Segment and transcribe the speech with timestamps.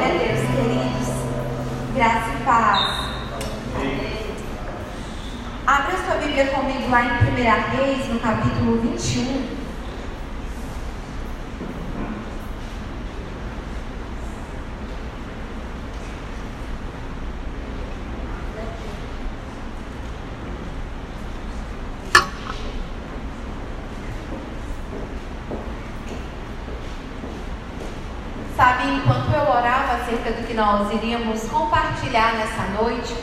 [0.00, 1.08] Glória a Deus, queridos.
[1.94, 2.80] Graça e paz.
[5.66, 9.60] Abra sua Bíblia comigo lá em 1 Reis, no capítulo 21.
[28.56, 33.16] Sabe, enquanto eu orava acerca do que nós iríamos compartilhar nessa noite,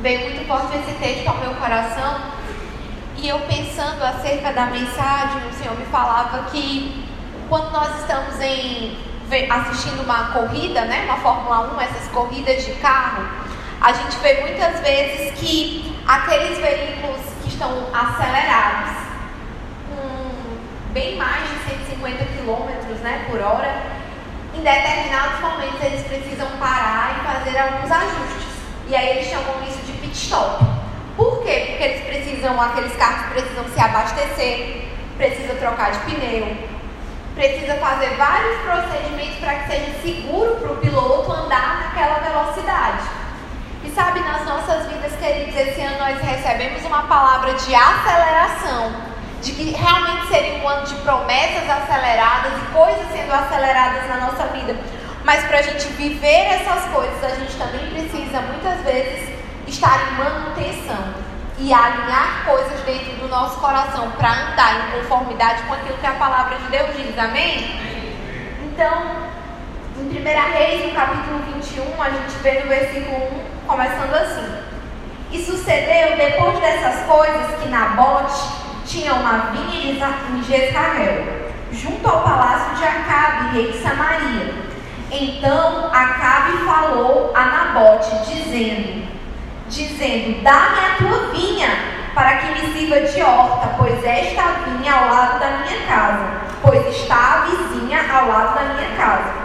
[0.00, 2.20] veio muito forte esse texto ao meu coração.
[3.16, 7.06] E eu pensando acerca da mensagem, o Senhor me falava que
[7.48, 8.98] quando nós estamos em,
[9.48, 13.22] assistindo uma corrida, né, uma Fórmula 1, essas corridas de carro,
[13.80, 18.96] a gente vê muitas vezes que aqueles veículos que estão acelerados,
[19.88, 23.91] com bem mais de 150 km né, por hora,
[24.54, 28.52] em determinados momentos eles precisam parar e fazer alguns ajustes.
[28.88, 30.64] E aí eles chamam isso de pit stop.
[31.16, 31.66] Por quê?
[31.68, 36.56] Porque eles precisam, aqueles carros precisam se abastecer, precisa trocar de pneu,
[37.34, 43.04] precisa fazer vários procedimentos para que seja seguro para o piloto andar naquela velocidade.
[43.84, 49.11] E sabe, nas nossas vidas, queridos, esse ano nós recebemos uma palavra de aceleração
[49.42, 54.46] de que realmente seria um ano de promessas aceleradas e coisas sendo aceleradas na nossa
[54.48, 54.76] vida.
[55.24, 59.30] Mas para a gente viver essas coisas, a gente também precisa muitas vezes
[59.66, 61.14] estar em manutenção
[61.58, 66.12] e alinhar coisas dentro do nosso coração para andar em conformidade com aquilo que a
[66.12, 67.18] palavra de Deus diz.
[67.18, 67.80] Amém?
[68.62, 69.28] Então,
[69.96, 73.16] em 1 Reis, no capítulo 21, a gente vê no versículo
[73.64, 74.62] 1, começando assim.
[75.30, 82.76] E sucedeu depois dessas coisas que Nabote tinha uma vinha em Jezreel, junto ao palácio
[82.76, 84.54] de Acabe, rei de Samaria.
[85.10, 89.06] Então Acabe falou a Nabote, dizendo,
[89.68, 91.68] dizendo, dá-me a tua vinha,
[92.14, 96.26] para que me sirva de horta, pois esta vinha ao lado da minha casa,
[96.60, 99.42] pois está a vizinha ao lado da minha casa.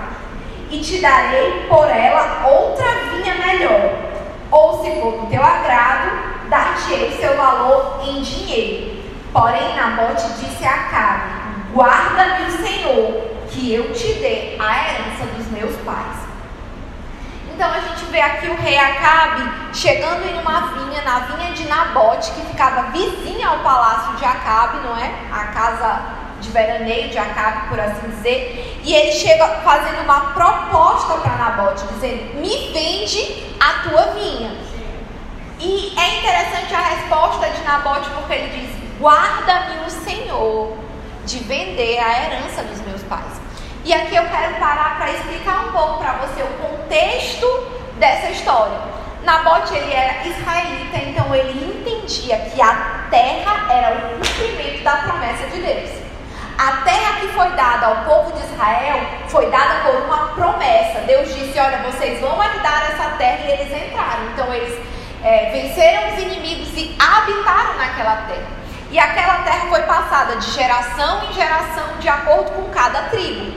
[0.69, 3.93] E te darei por ela outra vinha melhor,
[4.51, 8.96] ou se for do teu agrado, dar-te-ei seu valor em dinheiro.
[9.37, 11.29] Porém, Nabote disse a Acabe:
[11.71, 16.17] Guarda-me o Senhor, que eu te dê a herança dos meus pais.
[17.53, 21.67] Então a gente vê aqui o rei Acabe chegando em uma vinha, na vinha de
[21.67, 25.13] Nabote, que ficava vizinha ao palácio de Acabe, não é?
[25.31, 26.01] A casa
[26.41, 28.79] de veraneio de Acabe, por assim dizer.
[28.83, 34.49] E ele chega fazendo uma proposta para Nabote, dizendo: Me vende a tua vinha.
[35.59, 40.75] E é interessante a resposta de Nabote, porque ele diz: Guarda-me o Senhor
[41.25, 43.39] de vender a herança dos meus pais.
[43.85, 47.47] E aqui eu quero parar para explicar um pouco para você o contexto
[47.99, 48.79] dessa história.
[49.23, 55.47] Nabote ele era israelita, então ele entendia que a terra era o cumprimento da promessa
[55.47, 55.89] de Deus.
[56.57, 61.01] A terra que foi dada ao povo de Israel foi dada por uma promessa.
[61.05, 64.25] Deus disse: Olha, vocês vão herdar essa terra e eles entraram.
[64.33, 64.75] Então eles
[65.23, 68.56] é, venceram os inimigos e habitaram naquela terra.
[68.89, 73.53] E aquela terra foi passada de geração em geração de acordo com cada tribo.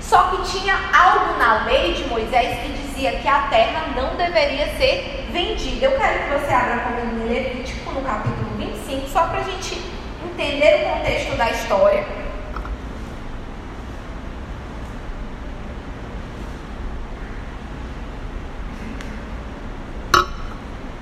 [0.00, 4.66] Só que tinha algo na lei de Moisés que dizia que a terra não deveria
[4.76, 5.86] ser vendida.
[5.86, 9.80] Eu quero que você abra comigo em Levítico no capítulo 25, só para a gente
[10.22, 12.04] entender o contexto da história.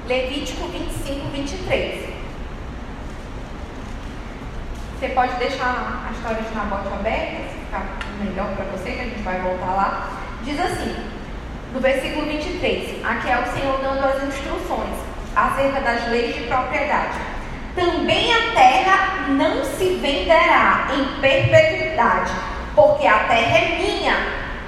[0.06, 2.11] Levítico 25, 23.
[5.02, 7.82] Você pode deixar a história de Nabote aberta, se ficar
[8.20, 10.10] melhor para você, que a gente vai voltar lá.
[10.44, 10.94] Diz assim,
[11.74, 14.94] no versículo 23, aqui é o Senhor dando as instruções
[15.34, 17.18] acerca das leis de propriedade.
[17.74, 22.30] Também a terra não se venderá em perpetuidade,
[22.76, 24.14] porque a terra é minha,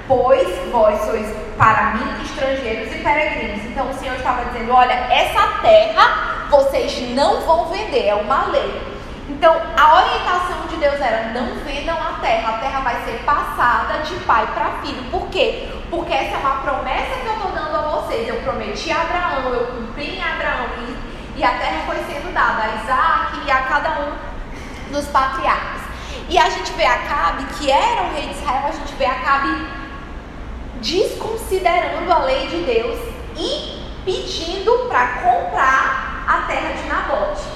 [0.05, 3.63] pois vós sois para mim estrangeiros e peregrinos.
[3.63, 8.94] Então o Senhor estava dizendo: olha, essa terra vocês não vão vender, é uma lei.
[9.27, 14.03] Então, a orientação de Deus era: não vendam a terra, a terra vai ser passada
[14.03, 15.03] de pai para filho.
[15.09, 15.67] Por quê?
[15.89, 18.27] Porque essa é uma promessa que eu estou dando a vocês.
[18.27, 22.63] Eu prometi a Abraão, eu cumpri em Abraão, e, e a terra foi sendo dada
[22.63, 25.81] a Isaac e a cada um dos patriarcas.
[26.29, 29.67] E a gente vê Acabe, que era o rei de Israel, a gente vê Acabe
[30.81, 32.99] desconsiderando a lei de Deus
[33.37, 37.54] e pedindo para comprar a terra de Nabote.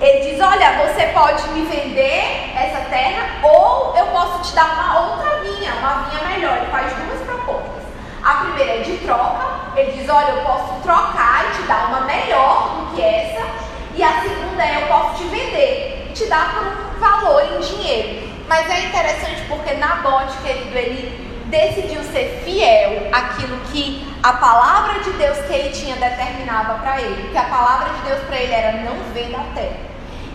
[0.00, 5.00] Ele diz: Olha, você pode me vender essa terra ou eu posso te dar uma
[5.00, 6.56] outra vinha, uma vinha melhor.
[6.56, 7.84] Ele faz duas propostas.
[8.22, 9.44] A primeira é de troca.
[9.76, 13.46] Ele diz: Olha, eu posso trocar e te dar uma melhor do que essa.
[13.94, 17.60] E a segunda é: Eu posso te vender e te dar por um valor em
[17.60, 18.30] dinheiro.
[18.48, 25.10] Mas é interessante porque Nabote, querido, ele decidiu ser fiel àquilo que a palavra de
[25.10, 27.28] Deus que ele tinha determinava para ele.
[27.30, 29.89] Que a palavra de Deus para ele era não venda a terra.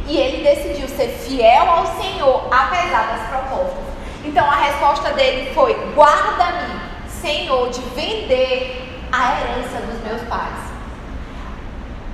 [0.08, 3.86] E ele decidiu ser fiel ao Senhor, apesar das propostas.
[4.24, 10.66] Então a resposta dele foi: guarda-me, Senhor, de vender a herança dos meus pais.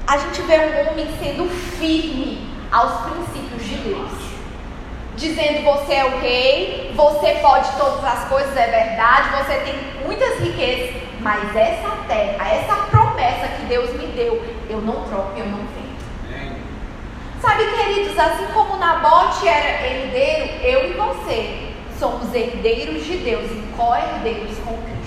[0.07, 4.11] A gente vê um homem sendo firme aos princípios de Deus.
[5.15, 10.39] Dizendo você é o rei, você pode todas as coisas, é verdade, você tem muitas
[10.39, 15.59] riquezas, mas essa terra, essa promessa que Deus me deu, eu não troco, eu não
[15.59, 15.80] vendo.
[17.41, 23.73] Sabe, queridos, assim como Nabote era herdeiro, eu e você somos herdeiros de Deus e
[23.75, 25.01] co-herdeiros com Cristo.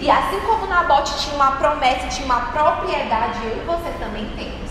[0.00, 4.70] E assim como Nabote tinha uma promessa, tinha uma propriedade, eu e você também temos.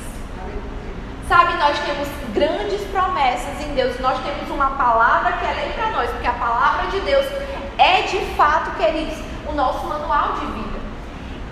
[1.29, 5.91] Sabe, nós temos grandes promessas em Deus, nós temos uma palavra que é lei para
[5.91, 7.25] nós, porque a palavra de Deus
[7.77, 9.17] é de fato, queridos,
[9.47, 10.79] o nosso manual de vida.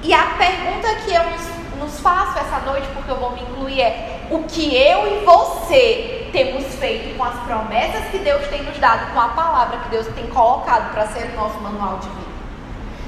[0.04, 3.80] E a pergunta que eu nos, nos faço essa noite, porque eu vou me incluir,
[3.80, 8.78] é: o que eu e você temos feito com as promessas que Deus tem nos
[8.78, 12.30] dado, com a palavra que Deus tem colocado para ser o nosso manual de vida?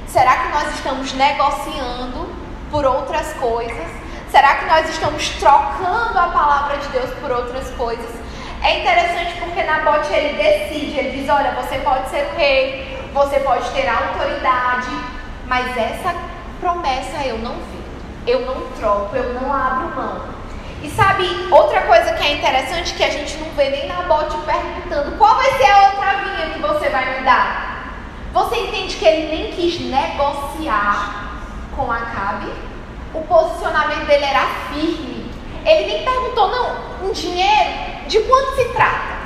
[0.08, 2.28] Será que nós estamos negociando
[2.72, 3.88] por outras coisas?
[4.32, 8.10] Será que nós estamos trocando a palavra de Deus por outras coisas?
[8.64, 13.40] É interessante porque Nabote ele decide, ele diz: Olha, você pode ser o rei, você
[13.42, 14.90] pode ter autoridade,
[15.48, 16.16] mas essa
[16.60, 17.84] promessa eu não vi,
[18.28, 20.41] eu não troco, eu não abro mão.
[21.22, 25.16] Sabe, outra coisa que é interessante que a gente não vê nem na bote perguntando
[25.18, 27.94] qual vai ser a outra vinha que você vai me dar.
[28.34, 31.44] Você entende que ele nem quis negociar
[31.76, 32.52] com Acabe?
[33.14, 35.32] O posicionamento dele era firme.
[35.64, 37.70] Ele nem perguntou, não, um dinheiro,
[38.08, 39.22] de quanto se trata?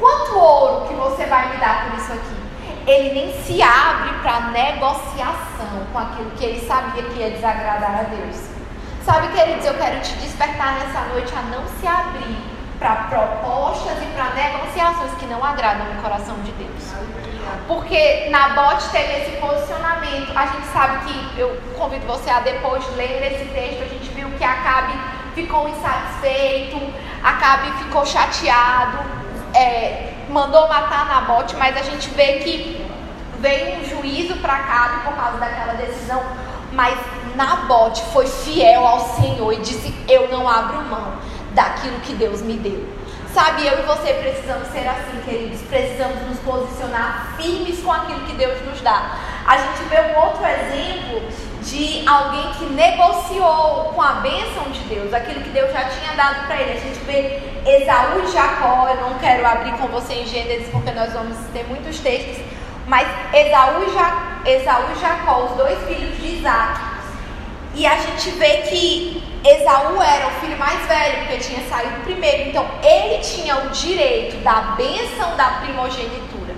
[0.00, 2.90] Quanto ouro que você vai me dar por isso aqui?
[2.90, 8.02] Ele nem se abre para negociação com aquilo que ele sabia que ia desagradar a
[8.04, 8.53] Deus.
[9.04, 12.38] Sabe, queridos, eu quero te despertar nessa noite a não se abrir
[12.78, 16.94] para propostas e para negociações que não agradam o coração de Deus.
[17.68, 20.32] Porque Nabote teve esse posicionamento.
[20.34, 24.30] A gente sabe que, eu convido você a depois ler esse texto, a gente viu
[24.38, 24.94] que Acabe
[25.34, 26.80] ficou insatisfeito,
[27.22, 28.98] Acabe ficou chateado,
[29.52, 32.90] é, mandou matar Nabote, mas a gente vê que
[33.38, 36.22] veio um juízo para Acabe por causa daquela decisão.
[36.72, 36.98] Mas
[37.34, 41.14] Nabote foi fiel ao Senhor e disse: Eu não abro mão
[41.52, 42.86] daquilo que Deus me deu.
[43.34, 45.60] Sabe, eu e você precisamos ser assim, queridos.
[45.62, 49.18] Precisamos nos posicionar firmes com aquilo que Deus nos dá.
[49.44, 51.20] A gente vê um outro exemplo
[51.60, 56.46] de alguém que negociou com a bênção de Deus, aquilo que Deus já tinha dado
[56.46, 56.78] para ele.
[56.78, 58.88] A gente vê Esaú e Jacó.
[58.88, 62.38] Eu não quero abrir com você em Gênesis porque nós vamos ter muitos textos.
[62.86, 66.93] Mas Esaú e, Esaú e Jacó, os dois filhos de Isaac,
[67.76, 72.48] e a gente vê que Esaú era o filho mais velho, porque tinha saído primeiro.
[72.48, 76.54] Então, ele tinha o direito da bênção da primogenitura.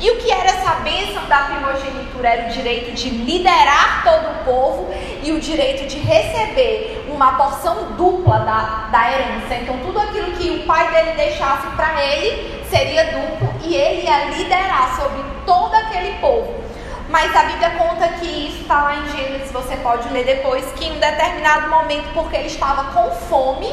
[0.00, 2.28] E o que era essa bênção da primogenitura?
[2.28, 7.92] Era o direito de liderar todo o povo e o direito de receber uma porção
[7.92, 9.54] dupla da, da herança.
[9.54, 14.24] Então, tudo aquilo que o pai dele deixasse para ele seria duplo e ele ia
[14.30, 16.63] liderar sobre todo aquele povo.
[17.14, 20.86] Mas a Bíblia conta que isso está lá em Gênesis, você pode ler depois, que
[20.86, 23.72] em um determinado momento, porque ele estava com fome,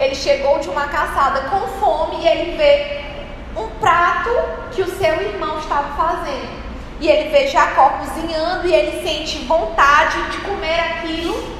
[0.00, 3.04] ele chegou de uma caçada com fome e ele vê
[3.60, 4.30] um prato
[4.72, 6.48] que o seu irmão estava fazendo.
[6.98, 11.58] E ele vê Jacó cozinhando e ele sente vontade de comer aquilo.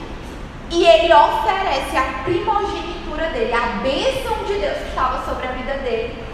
[0.71, 5.75] E ele oferece a primogenitura dele, a bênção de Deus que estava sobre a vida
[5.75, 6.25] dele,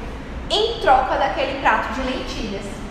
[0.49, 2.84] em troca daquele prato de lentilhas.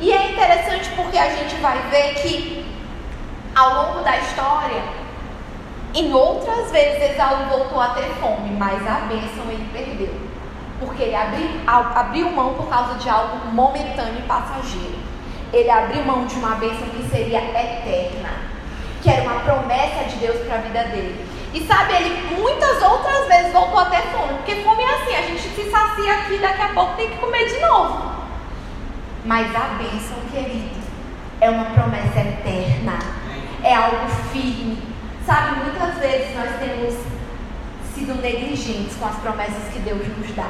[0.00, 2.66] E é interessante porque a gente vai ver que
[3.54, 4.82] ao longo da história,
[5.94, 10.14] em outras vezes Esaú voltou a ter fome, mas a bênção ele perdeu.
[10.78, 14.98] Porque ele abriu, abriu mão por causa de algo momentâneo e passageiro.
[15.50, 18.28] Ele abriu mão de uma bênção que seria eterna,
[19.02, 21.24] que era uma promessa de Deus para a vida dele.
[21.54, 25.22] E sabe, ele muitas outras vezes voltou a ter fome, porque fome é assim, a
[25.22, 28.15] gente se sacia aqui, daqui a pouco tem que comer de novo.
[29.26, 30.70] Mas a bênção, querido,
[31.40, 32.96] é uma promessa eterna.
[33.60, 34.78] É algo firme.
[35.26, 36.94] Sabe, muitas vezes nós temos
[37.92, 40.48] sido negligentes com as promessas que Deus nos dá.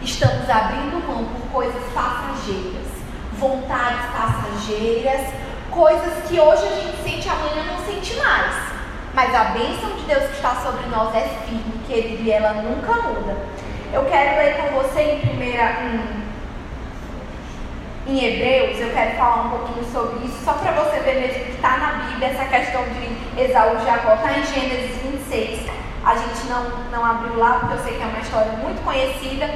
[0.00, 2.86] Estamos abrindo mão por coisas passageiras,
[3.38, 5.20] vontades passageiras,
[5.70, 8.54] coisas que hoje a gente sente, amanhã não sente mais.
[9.12, 12.94] Mas a bênção de Deus que está sobre nós é firme, querido, e ela nunca
[12.94, 13.36] muda.
[13.92, 15.82] Eu quero ler com você em primeira.
[15.82, 16.25] Em,
[18.08, 21.50] em Hebreus, eu quero falar um pouquinho sobre isso, só para você ver mesmo que
[21.52, 25.68] está na Bíblia essa questão de Esaú e Jacó, está em Gênesis 26.
[26.04, 29.50] A gente não, não abriu lá, porque eu sei que é uma história muito conhecida.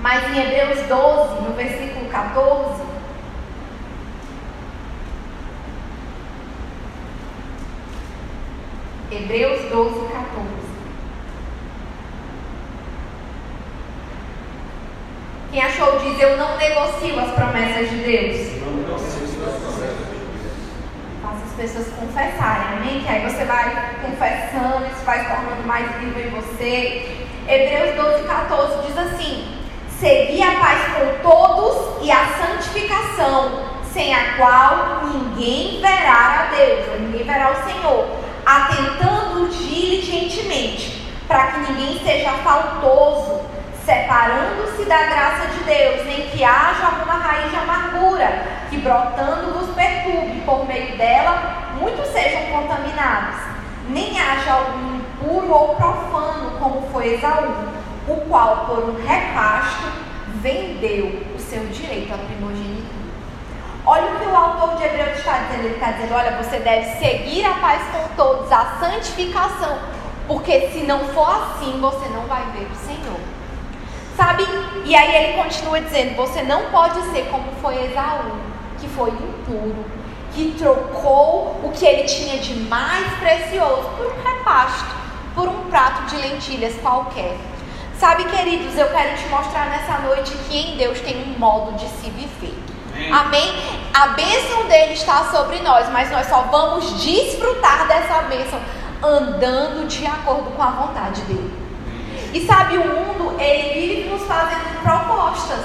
[0.00, 2.82] Mas em Hebreus 12, no versículo 14,
[9.12, 10.63] Hebreus 12, 14.
[15.54, 18.60] Quem achou diz: Eu não negocio as promessas de Deus.
[21.22, 23.00] Faça as pessoas confessarem, amém?
[23.00, 27.28] Que aí você vai confessando, isso vai tornando mais vivo em você.
[27.46, 29.56] Hebreus 12, 14 diz assim:
[30.00, 37.00] Segui a paz com todos e a santificação, sem a qual ninguém verá a Deus,
[37.00, 38.08] ninguém verá o Senhor,
[38.44, 43.43] atentando diligentemente, para que ninguém seja faltoso
[43.84, 49.74] separando-se da graça de Deus, nem que haja alguma raiz de amargura, que brotando vos
[49.74, 53.40] perturbe, por meio dela muitos sejam contaminados,
[53.88, 57.52] nem haja algum impuro ou profano, como foi Esaú,
[58.08, 59.88] o qual, por um repasto,
[60.40, 63.04] vendeu o seu direito à primogenitura.
[63.86, 65.64] Olha o que o autor de Hebreus está dizendo.
[65.64, 69.78] Ele está dizendo: olha, você deve seguir a paz com todos, a santificação,
[70.26, 73.33] porque se não for assim, você não vai ver o Senhor.
[74.16, 74.44] Sabe?
[74.84, 78.36] E aí ele continua dizendo: você não pode ser como foi Esaú,
[78.80, 79.84] que foi impuro,
[80.32, 84.94] que trocou o que ele tinha de mais precioso por um repasto,
[85.34, 87.36] por um prato de lentilhas qualquer.
[87.98, 91.88] Sabe, queridos, eu quero te mostrar nessa noite que em Deus tem um modo de
[91.88, 92.54] se viver.
[93.12, 93.52] Amém?
[93.92, 98.60] A bênção dele está sobre nós, mas nós só vamos desfrutar dessa bênção
[99.02, 101.63] andando de acordo com a vontade dele.
[102.34, 105.64] E sabe, o mundo, ele vive nos fazendo propostas.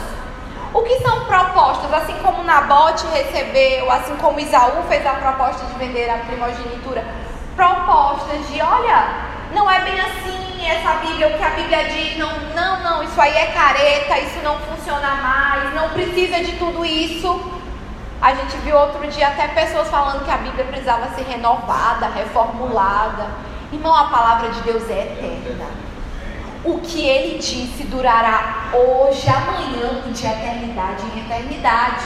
[0.72, 1.92] O que são propostas?
[1.92, 7.04] Assim como Nabote recebeu, assim como Isaú fez a proposta de vender a primogenitura.
[7.56, 9.08] Propostas de, olha,
[9.52, 13.20] não é bem assim essa Bíblia, o que a Bíblia diz, não, não, não, isso
[13.20, 17.52] aí é careta, isso não funciona mais, não precisa de tudo isso.
[18.22, 23.26] A gente viu outro dia até pessoas falando que a Bíblia precisava ser renovada, reformulada.
[23.74, 25.89] Irmão, a palavra de Deus é eterna.
[26.64, 32.06] O que ele disse durará hoje, amanhã e de eternidade em eternidade.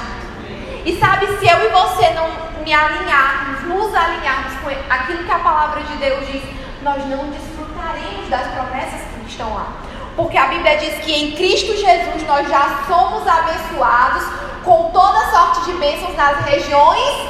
[0.86, 2.28] E sabe, se eu e você não
[2.64, 6.44] me alinharmos, nos alinharmos com aquilo que a palavra de Deus diz,
[6.82, 9.74] nós não desfrutaremos das promessas que estão lá.
[10.16, 14.24] Porque a Bíblia diz que em Cristo Jesus nós já somos abençoados
[14.64, 17.30] com toda sorte de bênçãos nas regiões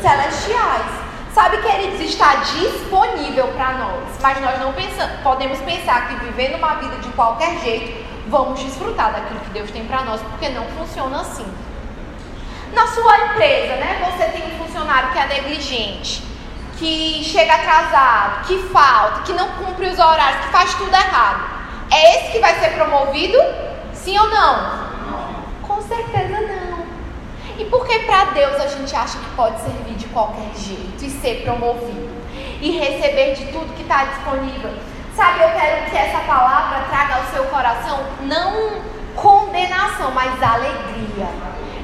[0.00, 1.01] celestiais.
[1.34, 6.74] Sabe, queridos, está disponível para nós, mas nós não pensamos, podemos pensar que vivendo uma
[6.74, 11.22] vida de qualquer jeito, vamos desfrutar daquilo que Deus tem para nós, porque não funciona
[11.22, 11.46] assim.
[12.74, 16.22] Na sua empresa, né, você tem um funcionário que é negligente,
[16.78, 21.44] que chega atrasado, que falta, que não cumpre os horários, que faz tudo errado.
[21.90, 23.38] É esse que vai ser promovido?
[23.94, 24.82] Sim ou não?
[25.62, 26.21] Com certeza.
[27.58, 31.10] E por que para Deus a gente acha que pode servir de qualquer jeito e
[31.10, 32.10] ser promovido
[32.60, 34.70] e receber de tudo que está disponível?
[35.14, 38.80] Sabe, eu quero que essa palavra traga ao seu coração não
[39.14, 41.28] condenação, mas alegria.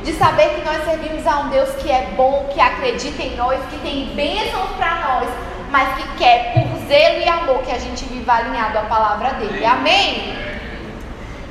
[0.02, 3.60] De saber que nós servimos a um Deus que é bom, que acredita em nós,
[3.70, 5.28] que tem bênçãos para nós,
[5.70, 9.64] mas que quer, por zelo e amor, que a gente viva alinhado à palavra dele.
[9.66, 10.47] Amém?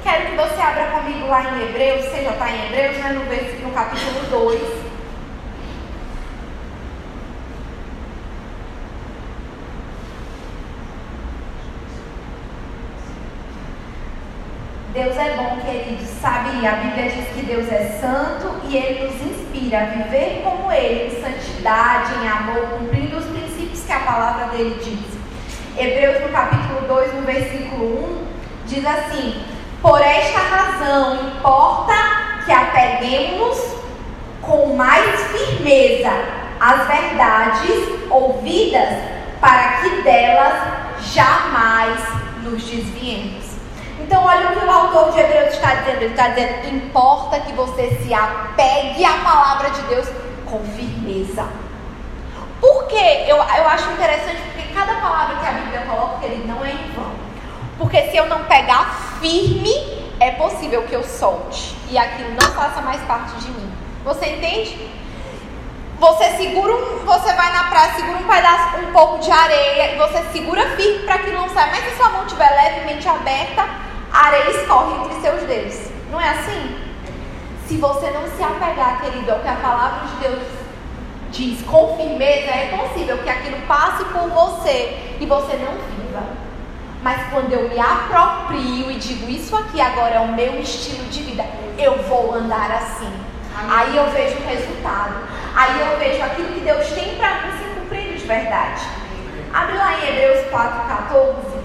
[0.07, 3.09] Quero que você abra comigo lá em Hebreus, você já está em Hebreus, né?
[3.09, 4.61] no, no capítulo 2.
[14.93, 16.65] Deus é bom, queridos, sabe?
[16.65, 21.07] A Bíblia diz que Deus é santo e Ele nos inspira a viver como Ele,
[21.07, 25.17] em santidade, em amor, cumprindo os princípios que a palavra dele diz.
[25.77, 29.56] Hebreus, no capítulo 2, no versículo 1, diz assim:
[29.87, 31.93] por esta razão, importa
[32.45, 33.57] que apeguemos
[34.41, 36.11] com mais firmeza
[36.59, 38.89] as verdades ouvidas,
[39.39, 40.61] para que delas
[41.13, 42.01] jamais
[42.43, 43.45] nos desviemos.
[44.01, 46.01] Então, olha o que o autor de Hebreus está dizendo.
[46.01, 50.07] Ele está dizendo: importa que você se apegue à palavra de Deus
[50.45, 51.47] com firmeza.
[52.59, 53.23] Por quê?
[53.25, 56.91] Eu, eu acho interessante porque cada palavra que a Bíblia coloca, ele não é em
[56.93, 57.26] vão.
[57.77, 59.71] Porque se eu não pegar firme,
[60.19, 63.71] é possível que eu solte e aquilo não faça mais parte de mim.
[64.03, 64.89] Você entende?
[65.99, 69.97] Você segura um, você vai na praia, segura um pedaço, um pouco de areia e
[69.97, 71.71] você segura firme para que não saia.
[71.71, 73.65] Mas se sua mão estiver levemente aberta,
[74.11, 75.91] a areia escorre entre seus dedos.
[76.11, 76.77] Não é assim?
[77.67, 80.43] Se você não se apegar, querido, ao que a palavra de Deus
[81.31, 86.46] diz com firmeza, é possível que aquilo passe por você e você não viva.
[87.03, 91.23] Mas quando eu me aproprio e digo isso aqui agora é o meu estilo de
[91.23, 91.45] vida,
[91.77, 93.11] eu vou andar assim.
[93.69, 95.15] Aí eu vejo o resultado.
[95.55, 98.81] Aí eu vejo aquilo que Deus tem para mim se cumprindo de verdade.
[99.53, 101.57] Abre lá em Hebreus 4,14.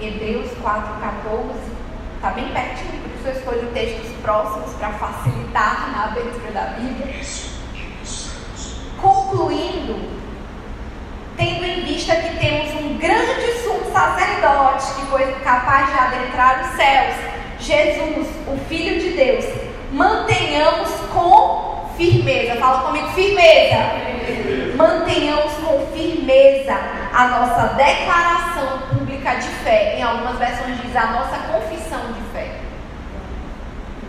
[0.00, 1.72] Hebreus 4,14.
[2.16, 7.51] Está bem pertinho, por isso eu escolho textos próximos para facilitar na abertura da Bíblia.
[9.32, 10.10] Concluindo,
[11.38, 16.76] tendo em vista que temos um grande sumo sacerdote que foi capaz de adentrar os
[16.76, 17.14] céus,
[17.58, 19.46] Jesus, o Filho de Deus,
[19.90, 22.56] mantenhamos com firmeza.
[22.56, 23.78] Fala comigo, firmeza.
[24.76, 26.78] Mantenhamos com firmeza
[27.14, 29.96] a nossa declaração pública de fé.
[29.96, 32.60] Em algumas versões diz a nossa confissão de fé.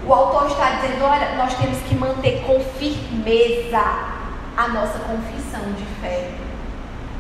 [0.05, 4.22] O autor está dizendo: olha, nós temos que manter com firmeza
[4.55, 6.29] a nossa confissão de fé.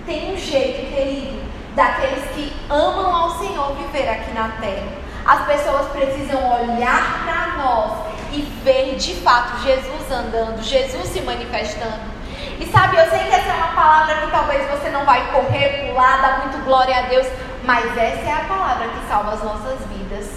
[0.05, 1.41] Tem um jeito, querido,
[1.75, 5.03] daqueles que amam ao Senhor viver aqui na terra.
[5.25, 12.13] As pessoas precisam olhar para nós e ver de fato Jesus andando, Jesus se manifestando.
[12.59, 15.87] E sabe, eu sei que essa é uma palavra que talvez você não vai correr,
[15.87, 17.27] pular, dar muito glória a Deus,
[17.63, 20.27] mas essa é a palavra que salva as nossas vidas,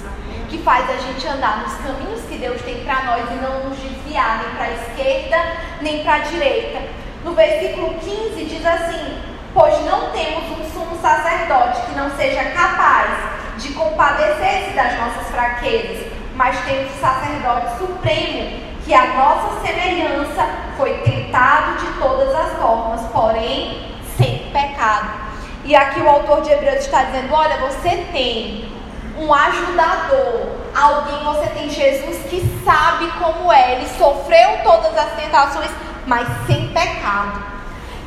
[0.57, 3.79] que faz a gente andar nos caminhos que Deus tem para nós e não nos
[3.79, 5.37] desviar nem para a esquerda
[5.83, 6.83] nem para a direita.
[7.23, 9.19] No versículo 15 diz assim:
[9.53, 13.11] Pois não temos um sumo sacerdote que não seja capaz
[13.59, 20.95] de compadecer-se das nossas fraquezas, mas temos o sacerdote supremo que a nossa semelhança foi
[20.99, 25.27] tentado de todas as formas, porém sem pecado.
[25.65, 28.77] E aqui o autor de Hebreus está dizendo: olha, você tem
[29.19, 35.71] um ajudador, alguém, você tem Jesus que sabe como é, ele sofreu todas as tentações,
[36.07, 37.57] mas sem pecado.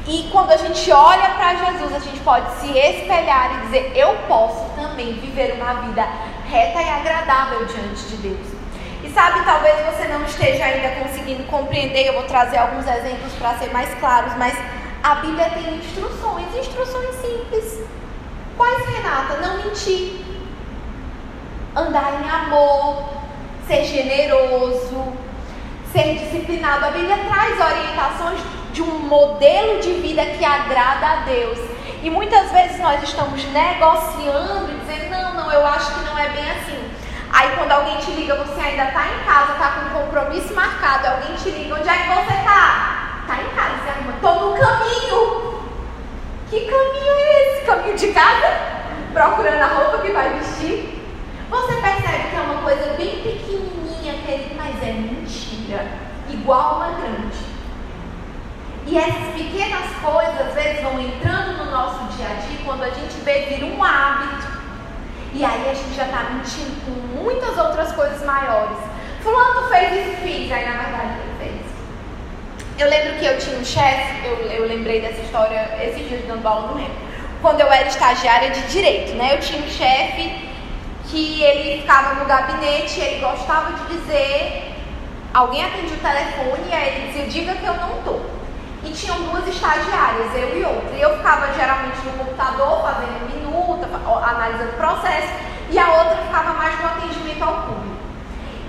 [0.08, 4.16] E quando a gente olha para Jesus, a gente pode se espelhar e dizer: eu
[4.28, 6.08] posso também viver uma vida
[6.50, 8.48] reta e agradável diante de Deus.
[9.04, 13.58] E sabe, talvez você não esteja ainda conseguindo compreender, eu vou trazer alguns exemplos para
[13.58, 14.58] ser mais claros, mas
[15.02, 17.84] a Bíblia tem instruções, instruções simples.
[18.58, 19.38] Quais, Renata?
[19.38, 20.26] Não mentir,
[21.80, 23.04] andar em amor,
[23.68, 25.14] ser generoso,
[25.92, 26.86] ser disciplinado.
[26.86, 28.40] A Bíblia traz orientações
[28.74, 31.60] de um modelo de vida que agrada a Deus.
[32.02, 36.30] E muitas vezes nós estamos negociando e dizendo: não, não, eu acho que não é
[36.30, 36.92] bem assim.
[37.32, 41.08] Aí quando alguém te liga, você ainda está em casa, está com um compromisso marcado,
[41.08, 43.20] alguém te liga, onde é que você está?
[43.22, 45.60] Está em casa, você arruma, estou no caminho.
[46.50, 47.66] Que caminho é esse?
[47.66, 48.58] Caminho de casa?
[49.14, 50.89] Procurando a roupa que vai vestir?
[51.50, 55.84] Você percebe que é uma coisa bem pequenininha, querido, mas é mentira.
[56.30, 57.38] Igual uma grande.
[58.86, 62.90] E essas pequenas coisas, às vezes, vão entrando no nosso dia a dia, quando a
[62.90, 64.48] gente vê vir um hábito.
[65.34, 68.78] E aí a gente já está mentindo com muitas outras coisas maiores.
[69.22, 70.52] Fulano fez isso, fiz.
[70.52, 71.62] Aí na verdade ele fez.
[72.80, 76.48] Eu lembro que eu tinha um chefe, eu, eu lembrei dessa história esses dias dando
[76.48, 77.10] aula, não lembro.
[77.42, 79.36] Quando eu era estagiária de direito, né?
[79.36, 80.49] Eu tinha um chefe
[81.10, 84.76] que ele ficava no gabinete, ele gostava de dizer,
[85.34, 88.40] alguém atendia o telefone e aí ele dizia, diga que eu não estou
[88.84, 90.96] e tinham duas estagiárias, eu e outra.
[90.96, 93.90] E eu ficava geralmente no computador fazendo minuta,
[94.26, 95.34] analisando o processo,
[95.70, 97.98] e a outra ficava mais no atendimento ao público.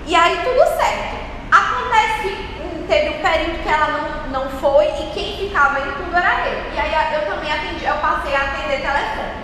[0.05, 1.21] E aí tudo certo.
[1.51, 6.15] Acontece que teve um período que ela não, não foi e quem ficava em tudo
[6.15, 6.73] era eu.
[6.73, 9.40] E aí eu também atendi, eu passei a atender telefone.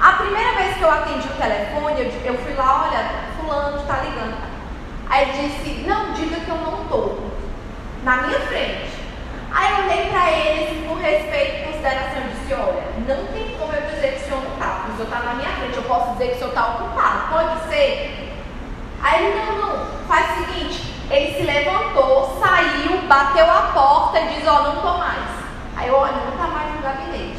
[0.00, 3.98] A primeira vez que eu atendi o telefone, eu, eu fui lá, olha, fulano está
[3.98, 4.36] ligando.
[5.08, 7.30] Aí disse, não, diga que eu não estou.
[8.02, 8.94] Na minha frente.
[9.54, 13.56] Aí eu olhei para ele assim, com respeito e consideração e disse, olha, não tem
[13.56, 15.76] como eu dizer que o senhor não está, porque o senhor está na minha frente,
[15.76, 18.34] eu posso dizer que o senhor está ocupado, pode ser?
[19.00, 24.34] Aí ele, não, não, faz o seguinte, ele se levantou, saiu, bateu a porta e
[24.34, 25.22] disse, ó, oh, não estou mais.
[25.76, 27.38] Aí eu, olha, não está mais no gabinete.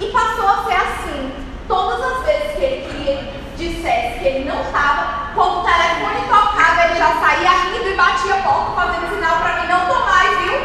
[0.00, 1.32] E passou a ser assim,
[1.68, 6.84] todas as vezes que ele queria, dissesse que ele não estava, quando o telefone tocava,
[6.86, 10.58] ele já saía rindo e batia a porta fazendo sinal para mim não tomar, viu?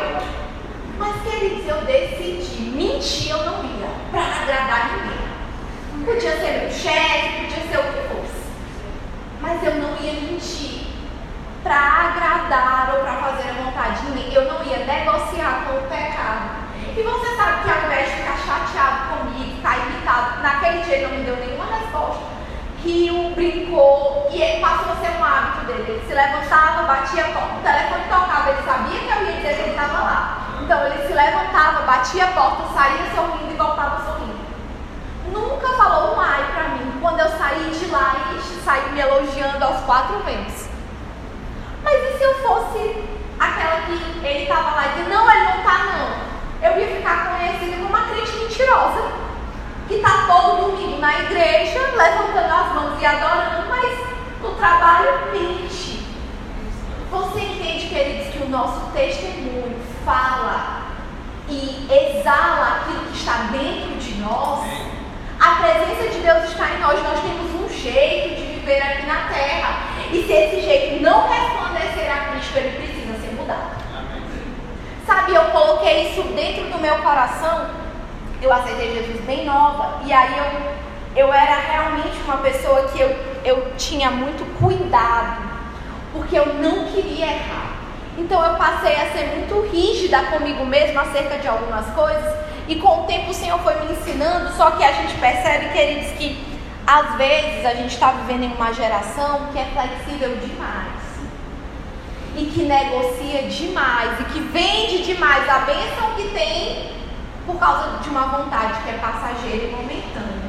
[0.98, 6.06] Mas, queridos, eu decidi, mentir eu não ia, para agradar ninguém.
[6.06, 8.44] Podia ser meu chefe, podia ser o que fosse.
[9.42, 10.88] Mas eu não ia mentir
[11.63, 14.34] para agradar ou para fazer a vontade de ninguém.
[14.34, 16.63] Eu não ia negociar com o pecado.
[16.96, 19.33] E você sabe que ao invés de ficar chateado comigo,
[19.63, 22.21] está irritado, naquele dia ele não me deu nenhuma resposta,
[22.84, 25.86] riu, brincou, e ele passou a ser um hábito dele.
[25.88, 29.56] Ele se levantava, batia a porta, o telefone tocava, ele sabia que eu ia dizer
[29.56, 30.38] que ele estava lá.
[30.62, 34.43] Então ele se levantava, batia a porta, saía sorrindo e voltava sorrindo.
[35.32, 39.63] Nunca falou um ai para mim quando eu saí de lá e saí me elogiando
[39.63, 40.67] aos quatro ventos.
[41.82, 43.04] Mas e se eu fosse
[43.39, 46.23] aquela que ele estava lá e disse, não, ele não tá não.
[46.62, 47.72] Eu ia ficar com esse
[53.04, 54.00] e adorando, mas
[54.42, 56.06] no trabalho mente.
[57.12, 60.84] Você entende, queridos, que o nosso testemunho fala
[61.50, 64.62] e exala aquilo que está dentro de nós?
[65.38, 69.28] A presença de Deus está em nós, nós temos um jeito de viver aqui na
[69.28, 69.80] terra.
[70.10, 73.84] E se esse jeito não resplandecer a Cristo, ele precisa ser mudado.
[75.06, 77.70] Sabe, eu coloquei isso dentro do meu coração.
[78.42, 80.00] Eu aceitei Jesus bem nova.
[80.06, 80.83] E aí eu,
[81.15, 83.10] eu era realmente uma pessoa que eu,
[83.45, 85.54] eu tinha muito cuidado.
[86.12, 87.73] Porque eu não queria errar.
[88.17, 92.36] Então eu passei a ser muito rígida comigo mesma acerca de algumas coisas.
[92.67, 94.52] E com o tempo o Senhor foi me ensinando.
[94.54, 96.54] Só que a gente percebe, queridos, que
[96.86, 101.04] às vezes a gente está vivendo em uma geração que é flexível demais
[102.36, 106.91] e que negocia demais e que vende demais a bênção que tem
[107.45, 110.42] por causa de uma vontade que é passageira e momentânea.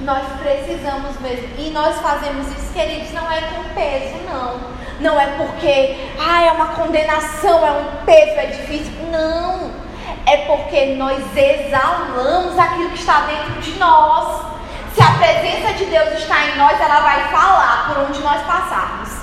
[0.00, 4.76] Nós precisamos mesmo, e nós fazemos isso, queridos, não é com peso, não.
[5.00, 8.92] Não é porque, ah, é uma condenação, é um peso, é difícil.
[9.10, 9.70] Não.
[10.26, 14.46] É porque nós exalamos aquilo que está dentro de nós.
[14.94, 19.15] Se a presença de Deus está em nós, ela vai falar por onde nós passarmos.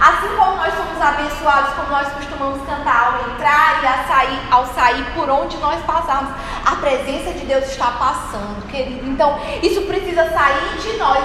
[0.00, 4.66] Assim como nós somos abençoados, como nós costumamos cantar ao entrar e a sair, ao
[4.68, 6.32] sair por onde nós passarmos,
[6.64, 9.06] a presença de Deus está passando, querido.
[9.06, 11.22] Então, isso precisa sair de nós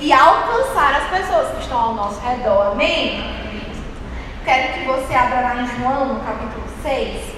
[0.00, 2.72] e, alcançar as pessoas que estão ao nosso redor.
[2.72, 3.22] Amém?
[4.44, 7.34] Quero que você abra lá em João, no capítulo 6.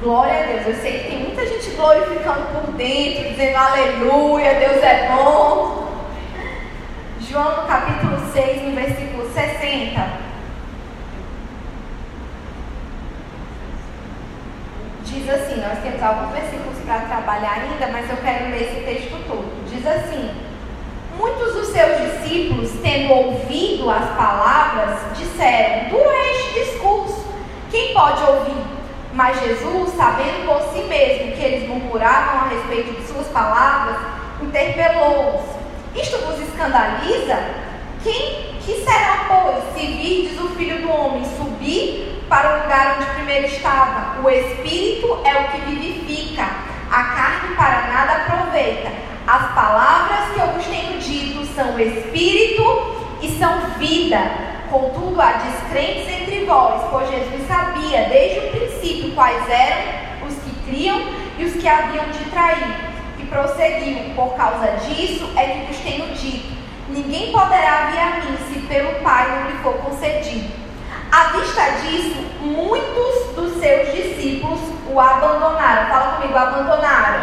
[0.00, 0.66] Glória a Deus.
[0.68, 5.86] Eu sei que tem muita gente glorificando por dentro, dizendo aleluia, Deus é bom.
[7.28, 8.05] João no capítulo
[8.36, 10.08] 6, no versículo 60.
[15.04, 19.26] Diz assim, nós temos alguns versículos para trabalhar ainda, mas eu quero ler esse texto
[19.26, 19.64] todo.
[19.70, 20.30] Diz assim:
[21.16, 27.26] Muitos dos seus discípulos, tendo ouvido as palavras, disseram: Duro é este discurso,
[27.70, 28.66] quem pode ouvir?
[29.14, 33.96] Mas Jesus, sabendo por si mesmo que eles murmuravam a respeito de suas palavras,
[34.42, 35.56] interpelou-os
[35.96, 37.65] isto vos escandaliza?
[38.06, 43.10] Quem que será, pois, se virdes o Filho do Homem subir para o lugar onde
[43.16, 44.22] primeiro estava?
[44.22, 46.44] O Espírito é o que vivifica,
[46.88, 48.92] a carne para nada aproveita.
[49.26, 54.20] As palavras que eu vos tenho dito são Espírito e são vida.
[54.70, 60.70] Contudo, há descrentes entre vós, pois Jesus sabia desde o princípio quais eram os que
[60.70, 61.02] criam
[61.40, 62.86] e os que haviam de trair
[63.26, 66.55] prosseguiu: Por causa disso é que vos tenho dito:
[66.96, 70.48] ninguém poderá vir a mim se pelo Pai não lhe for concedido.
[71.12, 75.88] À vista disso, muitos dos seus discípulos o abandonaram.
[75.88, 77.20] Fala comigo, abandonaram.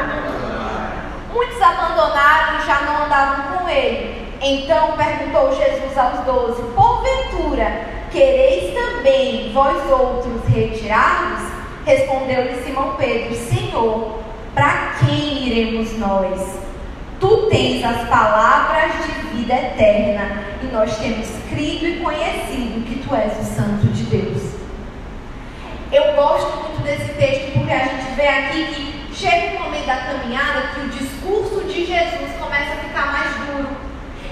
[1.33, 4.23] Muitos abandonaram e já não andavam com ele.
[4.41, 11.51] Então perguntou Jesus aos doze: Porventura, quereis também vós outros retirar-vos?
[11.85, 14.19] Respondeu-lhe Simão Pedro: Senhor,
[14.53, 16.62] para quem iremos nós?
[17.19, 23.15] Tu tens as palavras de vida eterna e nós temos crido e conhecido que tu
[23.15, 24.53] és o Santo de Deus.
[25.91, 29.97] Eu gosto muito desse texto porque a gente vê aqui que chega um momento da
[29.97, 33.69] caminhada que o discurso de Jesus começa a ficar mais duro.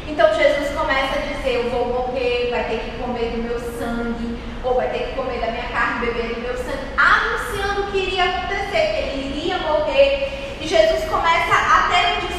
[0.08, 4.38] Então Jesus começa a dizer: Eu vou morrer, vai ter que comer do meu sangue,
[4.63, 7.98] ou vai ter que comer da minha carne, beber do meu sangue, anunciando o que
[8.00, 10.58] iria acontecer, que ele iria morrer.
[10.60, 12.31] E Jesus começa a ter um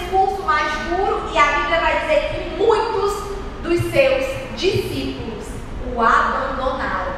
[0.53, 3.13] mais duro, e a Bíblia vai dizer que muitos
[3.63, 5.47] dos seus discípulos
[5.95, 7.15] o abandonaram.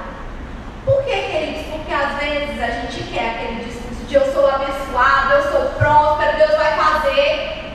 [0.85, 1.67] Por que, queridos?
[1.67, 6.37] Porque às vezes a gente quer aquele discurso de eu sou abençoado, eu sou próspero,
[6.37, 7.75] Deus vai fazer.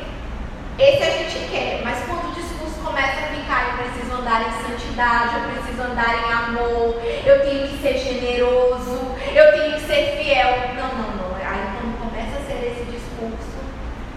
[0.80, 4.65] Esse a gente quer, mas quando o discurso começa a ficar, eu preciso andar em
[4.65, 10.24] santidade, eu preciso andar em amor, eu tenho que ser generoso, eu tenho que ser
[10.24, 10.74] fiel.
[10.78, 11.36] Não, não, não.
[11.36, 13.60] Aí quando começa a ser esse discurso,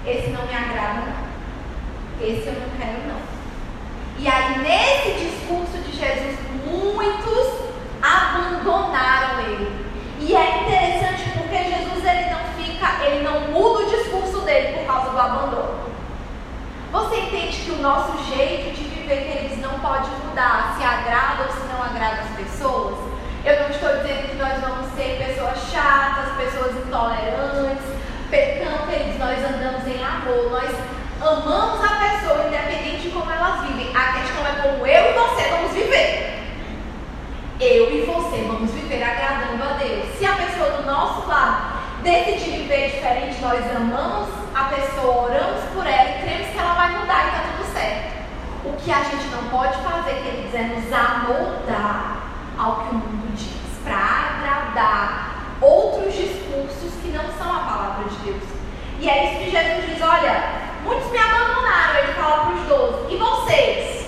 [0.07, 1.22] esse não me agrada, não.
[2.23, 3.21] Esse eu não quero, não.
[4.19, 9.87] E aí, nesse discurso de Jesus, muitos abandonaram ele.
[10.21, 14.87] E é interessante porque Jesus ele não fica, ele não muda o discurso dele por
[14.87, 15.83] causa do abandono.
[16.93, 17.23] Você
[17.83, 22.37] nosso jeito de viver, queridos, não pode mudar se agrada ou se não agrada as
[22.37, 22.95] pessoas.
[23.45, 27.83] Eu não estou dizendo que nós vamos ser pessoas chatas, pessoas intolerantes,
[28.31, 30.71] pecando, queridos, nós andamos em amor, nós
[31.27, 33.95] amamos a pessoa, independente de como elas vivem.
[33.95, 36.39] A questão é como eu e você vamos viver.
[37.61, 40.07] Eu e você vamos viver agradando a Deus.
[40.19, 45.87] Se a pessoa do nosso lado decidir viver diferente, nós amamos a pessoa, oramos por
[45.87, 48.13] ela e cremos que ela vai mudar e está tudo certo.
[48.65, 52.17] O que a gente não pode fazer, queridos, é nos amoldar
[52.59, 58.17] ao que o mundo diz, para agradar outros discursos que não são a palavra de
[58.17, 58.43] Deus.
[59.01, 60.45] E é isso que Jesus diz: olha,
[60.85, 61.99] muitos me abandonaram.
[61.99, 64.07] Ele fala para os doze: e vocês?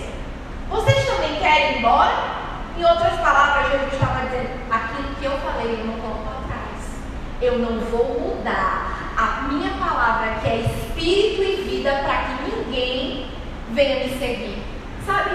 [0.69, 2.35] Vocês também querem ir embora?
[2.79, 7.03] Em outras palavras, Jesus estava dizendo: aquilo que eu falei, eu não coloco atrás.
[7.41, 13.31] Eu não vou mudar a minha palavra, que é espírito e vida, para que ninguém
[13.71, 14.63] venha me seguir.
[15.05, 15.31] Sabe,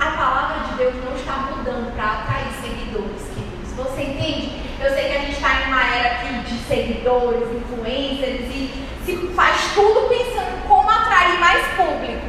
[0.00, 3.72] a palavra de Deus não está mudando para atrair seguidores, queridos.
[3.76, 4.60] Você entende?
[4.80, 9.16] Eu sei que a gente está em uma era aqui de seguidores, influencers e se
[9.34, 12.26] faz tudo pensando como atrair mais público.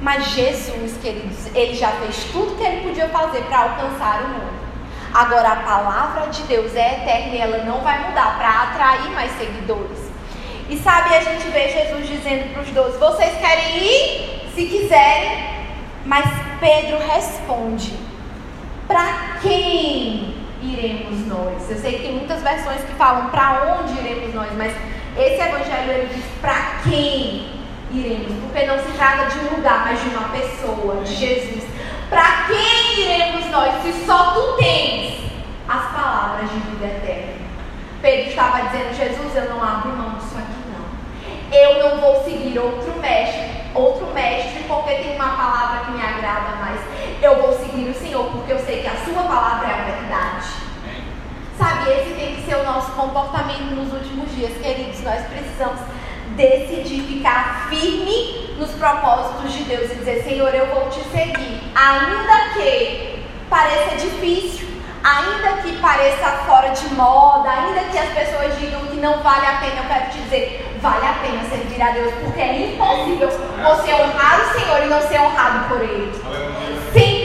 [0.00, 4.60] Mas Jesus, queridos, ele já fez tudo que ele podia fazer para alcançar o mundo.
[5.12, 9.30] Agora a palavra de Deus é eterna e ela não vai mudar para atrair mais
[9.32, 9.98] seguidores.
[10.70, 14.50] E sabe, a gente vê Jesus dizendo para os doze: Vocês querem ir?
[14.54, 15.50] Se quiserem.
[16.06, 16.24] Mas
[16.58, 17.92] Pedro responde:
[18.86, 21.70] Para quem iremos nós?
[21.70, 24.72] Eu sei que tem muitas versões que falam para onde iremos nós, mas
[25.18, 27.59] esse evangelho ele diz para quem
[27.92, 31.64] iremos, porque não se trata de um lugar, mas de uma pessoa, de Jesus.
[32.08, 35.30] Para quem iremos nós, se só tu tens
[35.68, 37.40] as palavras de vida eterna?
[38.02, 41.56] Pedro estava dizendo, Jesus, eu não abro mão disso aqui não.
[41.56, 46.56] Eu não vou seguir outro mestre, outro mestre, porque tem uma palavra que me agrada
[46.56, 46.80] mais.
[47.20, 50.46] Eu vou seguir o Senhor, porque eu sei que a sua palavra é a verdade.
[51.58, 55.02] Sabe, esse tem que ser o nosso comportamento nos últimos dias, queridos.
[55.02, 55.80] Nós precisamos
[56.40, 62.54] decidir ficar firme nos propósitos de Deus e dizer: Senhor, eu vou te seguir, ainda
[62.54, 64.68] que pareça difícil,
[65.04, 69.58] ainda que pareça fora de moda, ainda que as pessoas digam que não vale a
[69.60, 73.92] pena, eu quero te dizer: vale a pena servir a Deus, porque é impossível você
[73.92, 76.10] honrar o Senhor e não ser honrado por Ele.
[76.14, 76.69] Sempre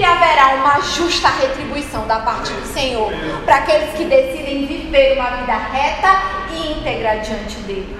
[0.06, 3.12] haverá uma justa retribuição da parte do Senhor
[3.44, 6.08] para aqueles que decidem viver uma vida reta
[6.52, 7.98] e íntegra diante dele.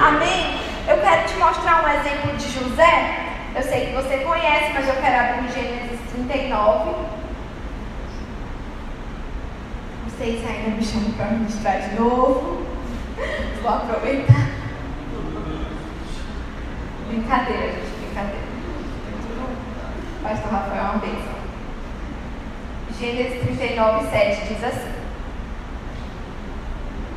[0.00, 0.58] Amém?
[0.86, 3.26] Eu quero te mostrar um exemplo de José.
[3.54, 6.90] Eu sei que você conhece, mas eu quero abrir Gênesis 39.
[10.02, 12.62] Não sei se ainda me chamam para ministrar de novo.
[13.62, 14.48] Vou aproveitar.
[17.08, 18.48] Brincadeira, gente, brincadeira.
[20.22, 21.37] Pastor Rafael é uma bênção.
[22.98, 24.92] Gênesis 39, 7 diz assim.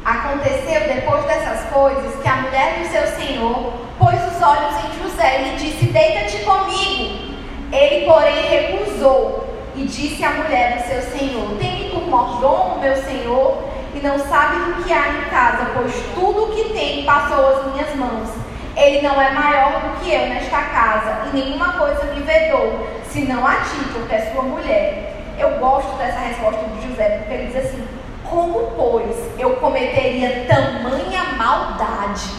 [0.05, 5.41] Aconteceu depois dessas coisas que a mulher do seu senhor pôs os olhos em José
[5.41, 7.31] e lhe disse: Deita-te comigo.
[7.71, 13.63] Ele, porém, recusou e disse à mulher do seu senhor: Tem-me por mordomo, meu senhor,
[13.95, 17.73] e não sabe do que há em casa, pois tudo o que tem passou às
[17.73, 18.29] minhas mãos.
[18.77, 23.47] Ele não é maior do que eu nesta casa, e nenhuma coisa me vedou, senão
[23.47, 25.20] a ti, porque é sua mulher.
[25.41, 27.87] Eu gosto dessa resposta de José, porque ele diz assim:
[28.29, 32.29] como, pois, eu cometeria tamanha maldade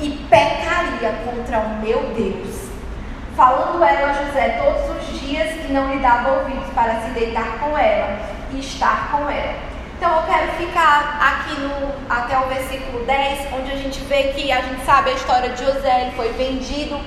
[0.00, 2.68] e pecaria contra o meu Deus?
[3.36, 7.60] Falando ela a José todos os dias que não lhe dava ouvidos para se deitar
[7.60, 8.18] com ela
[8.52, 9.54] e estar com ela.
[9.96, 14.50] Então eu quero ficar aqui no, até o versículo 10, onde a gente vê que
[14.50, 17.00] a gente sabe a história de José, ele foi vendido